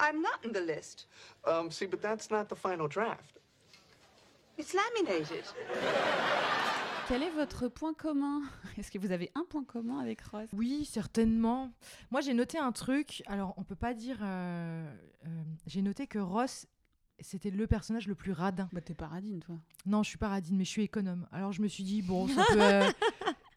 [0.00, 1.06] I'm not in the list.
[1.46, 3.38] Um, see, but that's not the final draft.
[4.58, 5.44] It's laminated.
[7.08, 8.42] Quel est votre point commun?
[8.78, 10.48] Est-ce que vous avez un point commun avec Ross?
[10.52, 11.72] Oui, certainement.
[12.10, 13.22] Moi, j'ai noté un truc.
[13.26, 14.18] Alors, on peut pas dire.
[14.22, 14.86] euh,
[15.26, 15.28] euh,
[15.66, 16.66] j'ai noté que Ross,
[17.18, 18.68] c'était le personnage le plus radin.
[18.72, 19.56] Bah, t'es paradine, toi.
[19.86, 21.26] Non, je suis pas radine, mais je suis économe.
[21.32, 22.60] Alors, je me suis dit, bon, ça peut.
[22.62, 22.90] euh,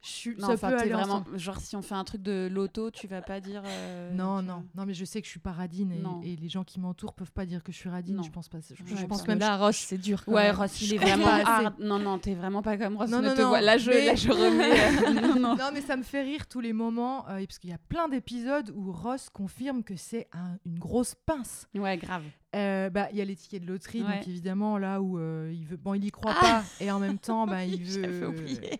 [0.09, 1.13] suis- Non, ça enfin, peut aller vraiment.
[1.15, 1.37] ensemble.
[1.39, 3.61] Genre, si on fait un truc de loto, tu vas pas dire.
[3.65, 4.63] euh, Non, tu non, vois.
[4.75, 5.91] non, mais je sais que je suis pas radine
[6.23, 8.15] et, et les gens qui m'entourent peuvent pas dire que je suis radine.
[8.17, 8.23] Non.
[8.23, 8.57] Je pense pas.
[8.61, 9.39] Je, je Ouais, pense même.
[9.39, 10.23] là, Ross, c'est dur.
[10.25, 10.55] quand Ouais, même.
[10.55, 11.73] Ross, il est vraiment hard.
[11.79, 13.09] Non, non, t'es vraiment pas comme Ross.
[13.09, 14.79] Non, ne non, te non, vois- Là, je, mais- là, je remets.
[14.79, 15.55] euh, non, non.
[15.55, 18.07] Non, mais ça me fait rire tous les moments, euh, parce qu'il y a plein
[18.09, 21.67] d'épisodes où Ross confirme que c'est un- une grosse pince.
[21.75, 22.23] Ouais, grave.
[22.55, 24.17] Euh, bah, il y a les tickets de loterie, Ouais.
[24.17, 26.99] donc évidemment là où euh, il veut, bon, il y croit Ah pas, et en
[26.99, 28.27] même temps, bah, il veut.
[28.27, 28.79] Oublié.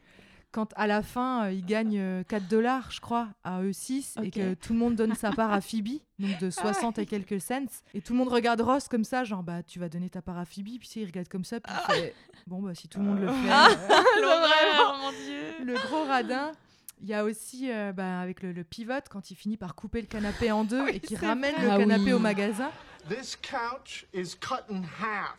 [0.54, 4.16] Quand à la fin, euh, il gagne euh, 4 dollars, je crois, à eux 6
[4.24, 7.42] et que tout le monde donne sa part à Phoebe, donc de 60 et quelques
[7.42, 10.22] cents, et tout le monde regarde Ross comme ça, genre bah tu vas donner ta
[10.22, 12.16] part à Phoebe, puis tu sais, il regarde comme ça, puis il fait
[12.48, 13.34] bon bah si tout le monde le fait.
[13.52, 15.66] Ah, euh, L'horreur, mon dieu.
[15.66, 16.52] le gros radin.
[17.02, 20.00] Il y a aussi euh, bah, avec le, le pivot quand il finit par couper
[20.02, 21.64] le canapé en deux et qu'il c'est ramène vrai.
[21.66, 22.14] le Ah canapé oui.
[22.14, 22.70] au magasin.
[23.10, 25.36] This couch is cut in half.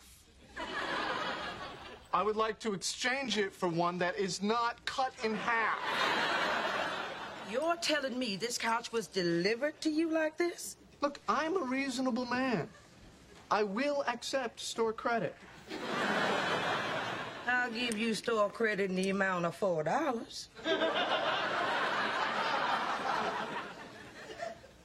[2.15, 5.77] I would like to exchange it for one that is not cut in half.
[7.51, 10.77] You're telling me this couch was delivered to you like this?
[11.01, 12.69] Look, I'm a reasonable man.
[13.51, 15.35] I will accept store credit.
[17.49, 20.47] I'll give you store credit in the amount of four dollars.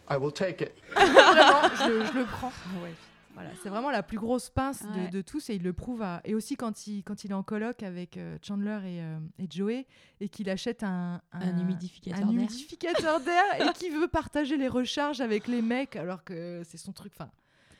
[0.08, 0.76] I will take it.
[0.96, 2.52] Vraiment, je, je le prends.
[2.66, 3.09] Ah ouais.
[3.40, 5.08] Voilà, c'est vraiment la plus grosse pince de- Ouais.
[5.08, 6.02] de, tous et il le prouve.
[6.02, 9.18] à- Et aussi quand il, quand il est en coloc avec euh, Chandler et, euh,
[9.38, 9.86] et Joey
[10.20, 12.34] et qu'il achète un, Un humidificateur un d'air.
[12.40, 16.92] humidificateur d'air et qu'il veut partager les recharges avec les mecs alors que c'est son
[16.92, 17.12] truc.
[17.14, 17.30] Enfin,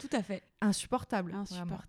[0.00, 0.42] Tout à fait.
[0.62, 1.34] insupportable.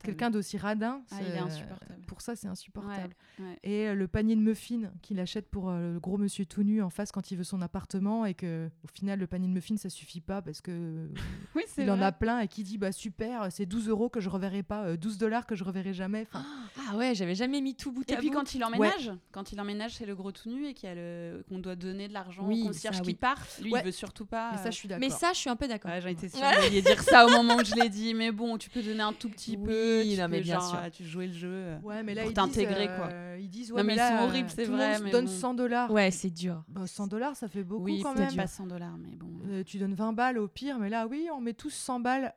[0.04, 1.02] Quelqu'un d'aussi radin.
[1.12, 2.02] Ah, il est c'est- insupportable.
[2.08, 3.16] Pour ça, c'est insupportable.
[3.40, 3.60] Ouais, ouais.
[3.64, 6.82] Et euh, le panier de muffins qu'il achète pour euh, le gros monsieur tout nu
[6.82, 9.78] en face quand il veut son appartement et que au final le panier de muffins
[9.78, 11.10] ça suffit pas parce que
[11.56, 14.20] Oui, c'est il en a plein et qui dit bah super c'est 12 euros que
[14.20, 16.46] je reverrai pas euh, 12 dollars que je reverrai jamais Enfin,
[16.92, 18.36] Ah ouais, j'avais jamais mis tout bout Et à puis bout.
[18.36, 20.96] quand il emménage, quand il emménage chez le gros tout nu et qu'il y a
[20.96, 23.16] le qu'on doit donner de l'argent Oui, au concierge ça, qui oui.
[23.16, 23.80] part, lui Ouais.
[23.82, 24.52] il veut surtout pas.
[24.52, 25.92] mais ça euh, je suis d'accord Mais ça, je suis un peu d'accord.
[25.92, 26.54] Ouais, j'en étais sûre Ouais.
[26.56, 28.82] que vous alliez dire ça au moment où je l'ai dit, mais bon, tu peux
[28.82, 30.80] donner un tout petit Oui, peu, tu non, mais peux, bien genre, sûr.
[30.80, 31.48] euh, tu jouer le jeu.
[31.52, 33.08] euh, ouais mais là pour ils t'intégrer, disent, quoi.
[33.12, 35.04] euh, ils disent Non, ouais mais mais ils là, sont euh, horribles, c'est vrai, monde
[35.04, 35.32] mais donne bon.
[35.32, 36.64] 100 dollars Ouais, c'est dur.
[36.68, 39.30] Bah, 100 dollars ça fait beaucoup oui, quand c'est même pas 100 dollars, mais bon.
[39.50, 42.34] Euh, tu donnes 20 balles au pire mais là oui on met tous 100 balles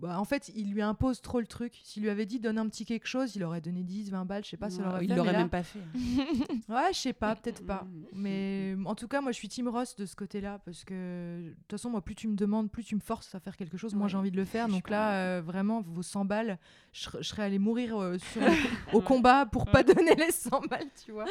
[0.00, 1.72] Bah, en fait, il lui impose trop le truc.
[1.82, 4.44] S'il lui avait dit donne un petit quelque chose, il aurait donné 10, 20 balles,
[4.44, 5.78] je sais pas, ça Ouais, l'aurait il l'aurait là- même pas fait.
[6.68, 7.84] Ouais, je sais pas, peut-être pas.
[7.84, 8.04] Mm.
[8.12, 11.50] Mais en tout cas, moi, je suis Team Ross de ce côté-là parce que de
[11.50, 13.94] toute façon, moi, plus tu me demandes, plus tu me forces à faire quelque chose,
[13.94, 14.68] Ouais, j'ai envie de le faire.
[14.68, 16.58] Donc là, euh, vraiment, vos 100 balles,
[16.92, 18.40] je, ser- je serais allée mourir euh, sur
[18.92, 21.24] le- au combat pour pas donner les 100 balles, tu vois.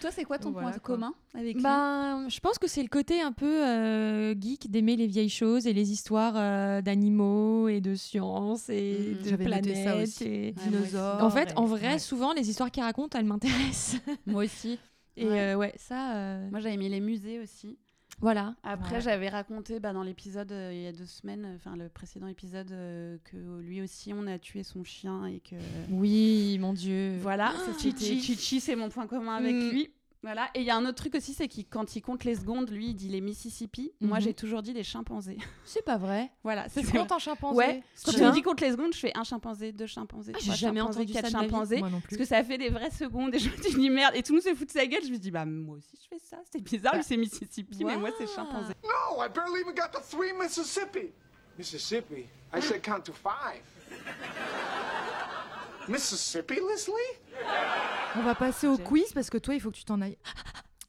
[0.00, 0.94] Toi, c'est quoi ton Voilà, point quoi.
[0.94, 1.62] commun avec lui?
[1.62, 5.66] Ben, je pense que c'est le côté un peu euh, geek d'aimer les vieilles choses
[5.66, 9.22] et les histoires euh, d'animaux et de science et Mhm.
[9.22, 10.08] de J'avais noté ça planètes.
[10.08, 10.24] aussi.
[10.24, 11.22] et- Dinosaures.
[11.22, 11.98] En fait, et- en vrai, ouais.
[11.98, 14.00] souvent, les histoires qu'il raconte, elles m'intéressent.
[14.26, 14.78] Moi aussi.
[15.16, 15.40] Et Ouais.
[15.40, 17.78] euh, ouais, ça, euh, Moi, j'avais mis les musées aussi.
[18.20, 18.54] voilà.
[18.62, 19.00] Après, Ouais.
[19.00, 22.70] j'avais raconté bah, dans l'épisode euh, il y a deux semaines, enfin le précédent épisode,
[22.72, 25.56] euh, que lui aussi on a tué son chien et que
[25.90, 27.16] Oui, mon Dieu.
[27.20, 28.20] voilà, Ah, c'était- Chichi.
[28.22, 29.70] Chichi, c'est mon point commun avec Mm.
[29.70, 29.90] lui.
[30.22, 30.48] Voilà.
[30.54, 32.68] Et il y a un autre truc aussi, c'est qu'il quand il compte les secondes,
[32.70, 33.92] lui il dit les Mississippi.
[34.00, 34.24] Moi Mhm.
[34.24, 35.36] j'ai toujours dit les chimpanzés.
[35.64, 36.30] C'est pas vrai.
[36.42, 37.82] voilà, ça, Tu c'est comptes en chimpanzé Ouais.
[38.04, 40.54] Quand tu me dis compte les secondes, je fais un chimpanzé, deux chimpanzés, Ah, trois
[40.54, 41.48] jamais entendu quatre ça de ma vie.
[41.48, 41.78] chimpanzés.
[41.78, 42.16] Moi non Parce plus.
[42.18, 44.14] que ça fait des vraies secondes et je me dis merde.
[44.16, 45.04] Et tout le monde se fout de sa gueule.
[45.06, 46.38] Je me dis bah moi aussi je fais ça.
[46.50, 48.72] C'est bizarre, lui c'est Mississippi, mais moi c'est chimpanzé.
[48.82, 51.12] No, I barely even got to three Mississippi.
[51.56, 52.26] Mississippi?
[52.54, 53.62] I said count to five.
[55.88, 56.94] Mississippi, Leslie?
[58.16, 60.18] On va passer au quiz parce que toi, il faut que tu t'en ailles.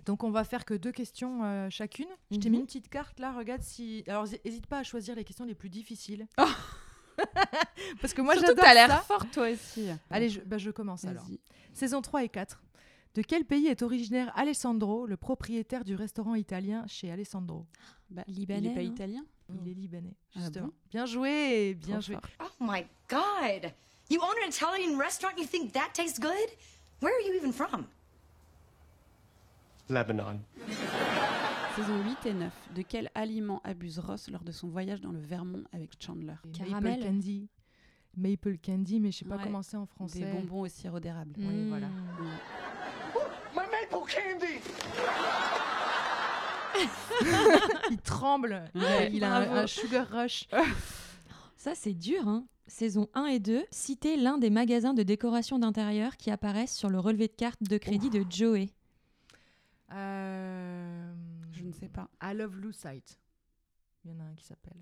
[0.05, 2.07] Donc, on va faire que deux questions euh, chacune.
[2.31, 2.61] Je t'ai mis Mhm.
[2.61, 4.03] une petite carte là, regarde si.
[4.07, 6.27] Alors, n'hésite pas à choisir les questions les plus difficiles.
[8.01, 8.97] parce que moi, j'adore que t'as l'air ça.
[9.01, 9.89] forte toi aussi.
[10.09, 11.25] Allez, je, bah, je commence alors.
[11.73, 12.63] Saison 3 et 4.
[13.15, 17.65] De quel pays est originaire Alessandro, le propriétaire du restaurant italien chez Alessandro?
[18.09, 19.25] Bah, Libanais, Il est pas italien?
[19.49, 20.67] Il est libanais, Ah justement.
[20.67, 20.73] bon?
[20.91, 22.15] Bien joué, bien Trop joué.
[22.37, 22.51] fort.
[22.59, 23.71] Oh my god.
[24.09, 26.49] You own an Italian restaurant and you think that tastes good?
[27.01, 27.87] Where are you even from?
[29.89, 30.39] Lebanon.
[31.75, 32.51] Saison 8 et 9.
[32.75, 36.33] De quel aliment abuse Ross lors de son voyage dans le Vermont avec Chandler?
[36.53, 36.99] Caramel.
[36.99, 37.47] Maple candy.
[38.17, 39.43] Maple candy, mais je sais pas Ouais.
[39.43, 40.19] comment c'est en français.
[40.19, 41.33] Des bonbons au sirop d'érable.
[41.37, 41.69] Oui, Mm.
[41.69, 41.87] voilà.
[43.55, 44.59] My maple candy!
[47.91, 48.63] Il tremble.
[48.75, 49.09] Ouais.
[49.13, 49.59] Il a Bravo.
[49.61, 50.47] un sugar rush.
[51.55, 52.43] Ça, c'est dur, hein.
[52.67, 56.99] Saison 1 et 2, citez l'un des magasins de décoration d'intérieur qui apparaissent sur le
[56.99, 58.69] relevé de carte de crédit de Joey.
[59.93, 61.13] Euh,
[61.53, 62.07] Je ne sais pas.
[62.21, 63.17] I love Lucite.
[64.05, 64.77] Il y en a un qui s'appelle.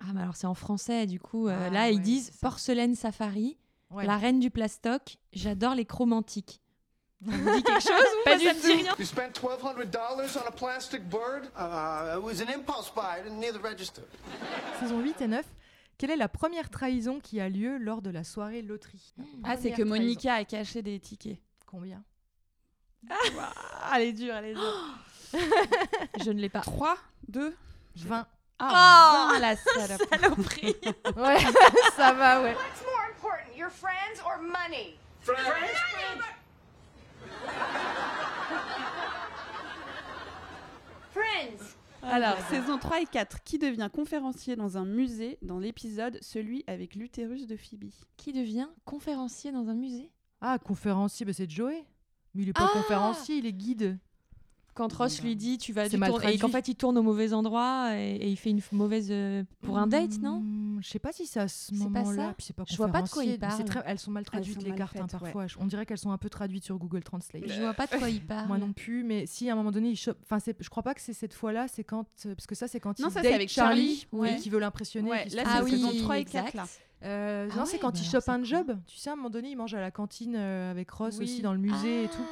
[0.00, 1.48] Ah, mais alors c'est en français, du coup.
[1.48, 3.56] euh, Ah, là, ils disent porcelaine safari,
[3.90, 4.04] Ouais.
[4.06, 6.60] la reine du plastoc, j'adore les chromantiques.
[7.24, 8.66] Ça vous dit quelque chose ou Pas du tout.
[8.66, 11.46] rien You spent $1,200 on a plastic bird?
[11.56, 13.18] Uh, it was an impulse buy.
[13.18, 14.02] I didn't near the register.
[14.78, 15.44] Saison 8 et 9.
[15.98, 19.14] Quelle est la première trahison qui a lieu lors de la soirée loterie?
[19.18, 19.88] La Ah, c'est que trahison.
[19.96, 21.38] Monica a caché des tickets.
[21.66, 22.02] Combien?
[23.10, 24.94] Ah, elle est dure, elle est dure.
[26.24, 26.60] Je ne l'ai pas.
[26.60, 26.96] 3,
[27.28, 27.54] 2,
[27.96, 28.26] 20.
[28.60, 30.02] ah, 20, la salope.
[30.08, 30.76] Saloperie
[31.16, 31.38] Ouais,
[31.96, 32.54] ça va, ouais.
[32.54, 34.96] What's more important, your friends or money?
[41.12, 41.76] Friends.
[42.02, 43.42] Alors, saison 3 et 4.
[43.42, 47.90] Qui devient conférencier dans un musée dans l'épisode Celui avec l'utérus de Phoebe?
[48.16, 50.10] Qui devient conférencier dans un musée?
[50.40, 51.84] Ah, conférencier, bah c'est Joey.
[52.34, 53.98] Mais il est pas Ah conférencier, il est guide.
[54.78, 57.02] Quand Ross lui dit tu vas du mal tourner et qu'en fait il tourne au
[57.02, 60.38] mauvais endroit et, et il fait une mauvaise euh, pour un date non?
[60.40, 62.28] Mm, Je sais pas si à ce C'est pas moment-là.
[62.28, 62.34] ça?
[62.36, 63.64] Puis c'est pas Je vois pas de quoi il parle.
[63.64, 65.18] très- Elles sont mal traduites sont les mal cartes hein, ouais.
[65.32, 65.46] parfois.
[65.58, 67.42] On dirait qu'elles sont un peu traduites sur Google Translate.
[67.48, 68.46] Je vois pas de quoi il parle.
[68.46, 70.16] Moi non plus, mais si à un moment donné, il chope.
[70.22, 72.06] Enfin, je crois pas que c'est cette fois-là, c'est quand.
[72.26, 74.48] euh, Parce que ça, c'est quand Non, il ça, c'est date avec Charlie, Charlie, qui
[74.48, 75.10] veut l'impressionner.
[75.10, 76.44] Ouais, là, c'est saison quand- 3 et exact.
[76.52, 76.66] 4, là.
[77.04, 78.76] Euh, Ah non, c'est quand bah il alors chope un job.
[78.86, 81.52] Tu sais, à un moment donné, il mange à la cantine avec Ross aussi dans
[81.52, 82.22] le musée et tout.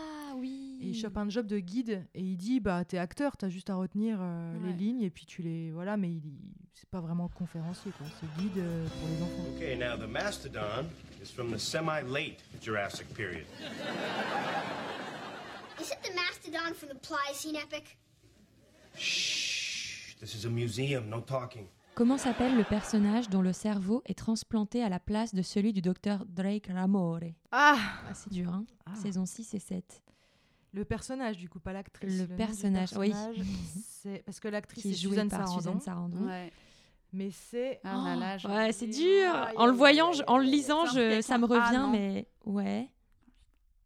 [0.78, 0.82] Ah.
[0.84, 3.70] Et il chope un job de guide et il dit bah t'es acteur, t'as juste
[3.70, 4.76] à retenir euh, les Ouais.
[4.76, 6.38] lignes et puis tu les voilà, mais il, il-
[6.74, 9.50] c'est pas vraiment conférencier quoi, c'est guide euh, pour les enfants.
[9.56, 10.86] Okay, now the mastodon
[11.22, 13.46] is from the semi-late Jurassic period.
[15.80, 17.96] Isn't the mastodon from the Pliocene epoch?
[18.96, 21.66] Shh, this is a museum, no talking.
[21.94, 25.80] Comment s'appelle le personnage dont le cerveau est transplanté à la place de celui du
[25.80, 27.20] docteur Drake Ramore?
[27.52, 27.76] Ah,
[28.08, 28.64] Ah, C'est dur, hein
[28.94, 30.02] Saison 6 et 7.
[30.76, 32.20] Le personnage du coup, pas l'actrice.
[32.20, 33.12] Le personnage, oui.
[34.02, 35.58] c'est parce que l'actrice Qui est c'est jouée Suzanne par Sarandon.
[35.62, 36.26] Suzanne Sarandon.
[36.26, 36.52] Ouais.
[37.14, 39.32] Mais c'est Ah là là, j'en- Ouais, c'est dur.
[39.56, 42.90] En le voyant, je- en le lisant, je, ça me A, revient, mais ouais.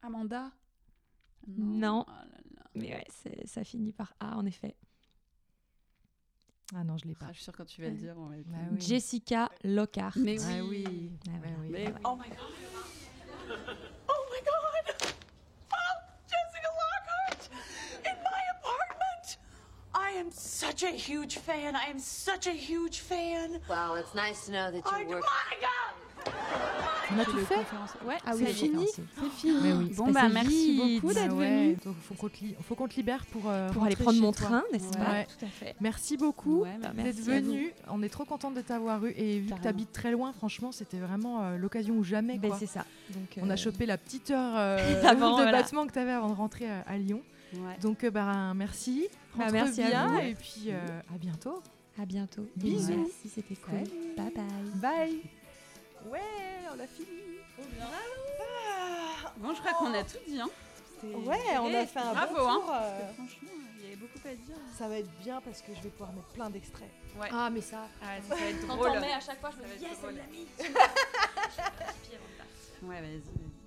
[0.03, 0.51] Amanda
[1.47, 2.05] Non.
[2.09, 2.63] Ah là là.
[2.75, 3.07] Mais ouais,
[3.45, 4.75] ça finit par A, en effet.
[6.75, 7.27] Ah non, je l'ai pas.
[7.29, 8.15] Ah, je suis sûre quand tu vas le dire.
[8.17, 8.81] on va être- Bah oui.
[8.81, 10.17] Jessica Lockhart.
[10.17, 10.85] Mais Ah oui.
[10.89, 11.13] oui.
[11.29, 11.69] Ah bah oui.
[11.71, 12.39] Mais Oh my god.
[12.41, 12.55] Oh
[13.49, 13.77] my god.
[20.13, 21.75] I am such a huge fan.
[21.77, 23.61] I am such a huge fan.
[23.69, 25.25] Well, it's nice to know that I, you my work.
[25.61, 25.97] god.
[27.13, 27.55] On a tout fait
[28.07, 28.87] Ouais, Ah oui, c'est j'ai fini.
[28.93, 29.59] C'est fini.
[29.63, 31.01] Mais oui, bon, bah merci vite.
[31.03, 31.77] beaucoup d'être ouais, venu.
[31.85, 32.37] donc faut qu'on te,
[32.91, 34.47] li- libère pour euh, Pour aller prendre mon toi.
[34.47, 35.27] train, n'est-ce pas Ouais.
[35.39, 35.75] Tout à fait.
[35.81, 37.73] Merci beaucoup Ouais, bah, d'être venu.
[37.89, 39.63] On est trop contente de t'avoir eu et vu que Carrément.
[39.63, 42.39] tu habites très loin, franchement, c'était vraiment euh, l'occasion ou jamais.
[42.39, 42.85] Ben, c'est ça.
[43.11, 45.53] Donc, On euh, a chopé la petite heure euh, Avant, de voilà.
[45.53, 47.23] battement que tu avais avant de rentrer à, à Lyon.
[47.55, 47.77] Ouais.
[47.81, 49.09] Donc, euh, bah, merci.
[49.37, 50.19] Bah, merci à bien vous.
[50.21, 50.79] et puis euh,
[51.15, 51.63] à bientôt.
[52.01, 52.47] À bientôt.
[52.57, 52.95] Bisous.
[52.97, 53.79] Merci, c'était cool.
[53.79, 54.15] Salut.
[54.17, 54.45] Bye bye.
[54.77, 55.21] Bye.
[56.11, 56.21] Ouais,
[56.75, 57.09] on a fini.
[59.39, 60.41] Bon, je crois qu'on a tout dit.
[60.41, 60.49] Hein.
[61.03, 62.55] Ouais, on a fait un Bravo, bon hein.
[62.61, 62.71] tour.
[62.75, 63.49] euh, Franchement,
[63.79, 64.57] il y avait beaucoup à dire.
[64.79, 66.91] Ça va être bien parce que je vais pouvoir mettre plein d'extraits.
[67.19, 67.29] Ouais.
[67.33, 67.89] Ah, mais ça.
[68.03, 68.93] Ah, ça va être Quand drôle.
[68.95, 70.47] t'en mets à chaque fois, je me dis, yes, elle l'a mis.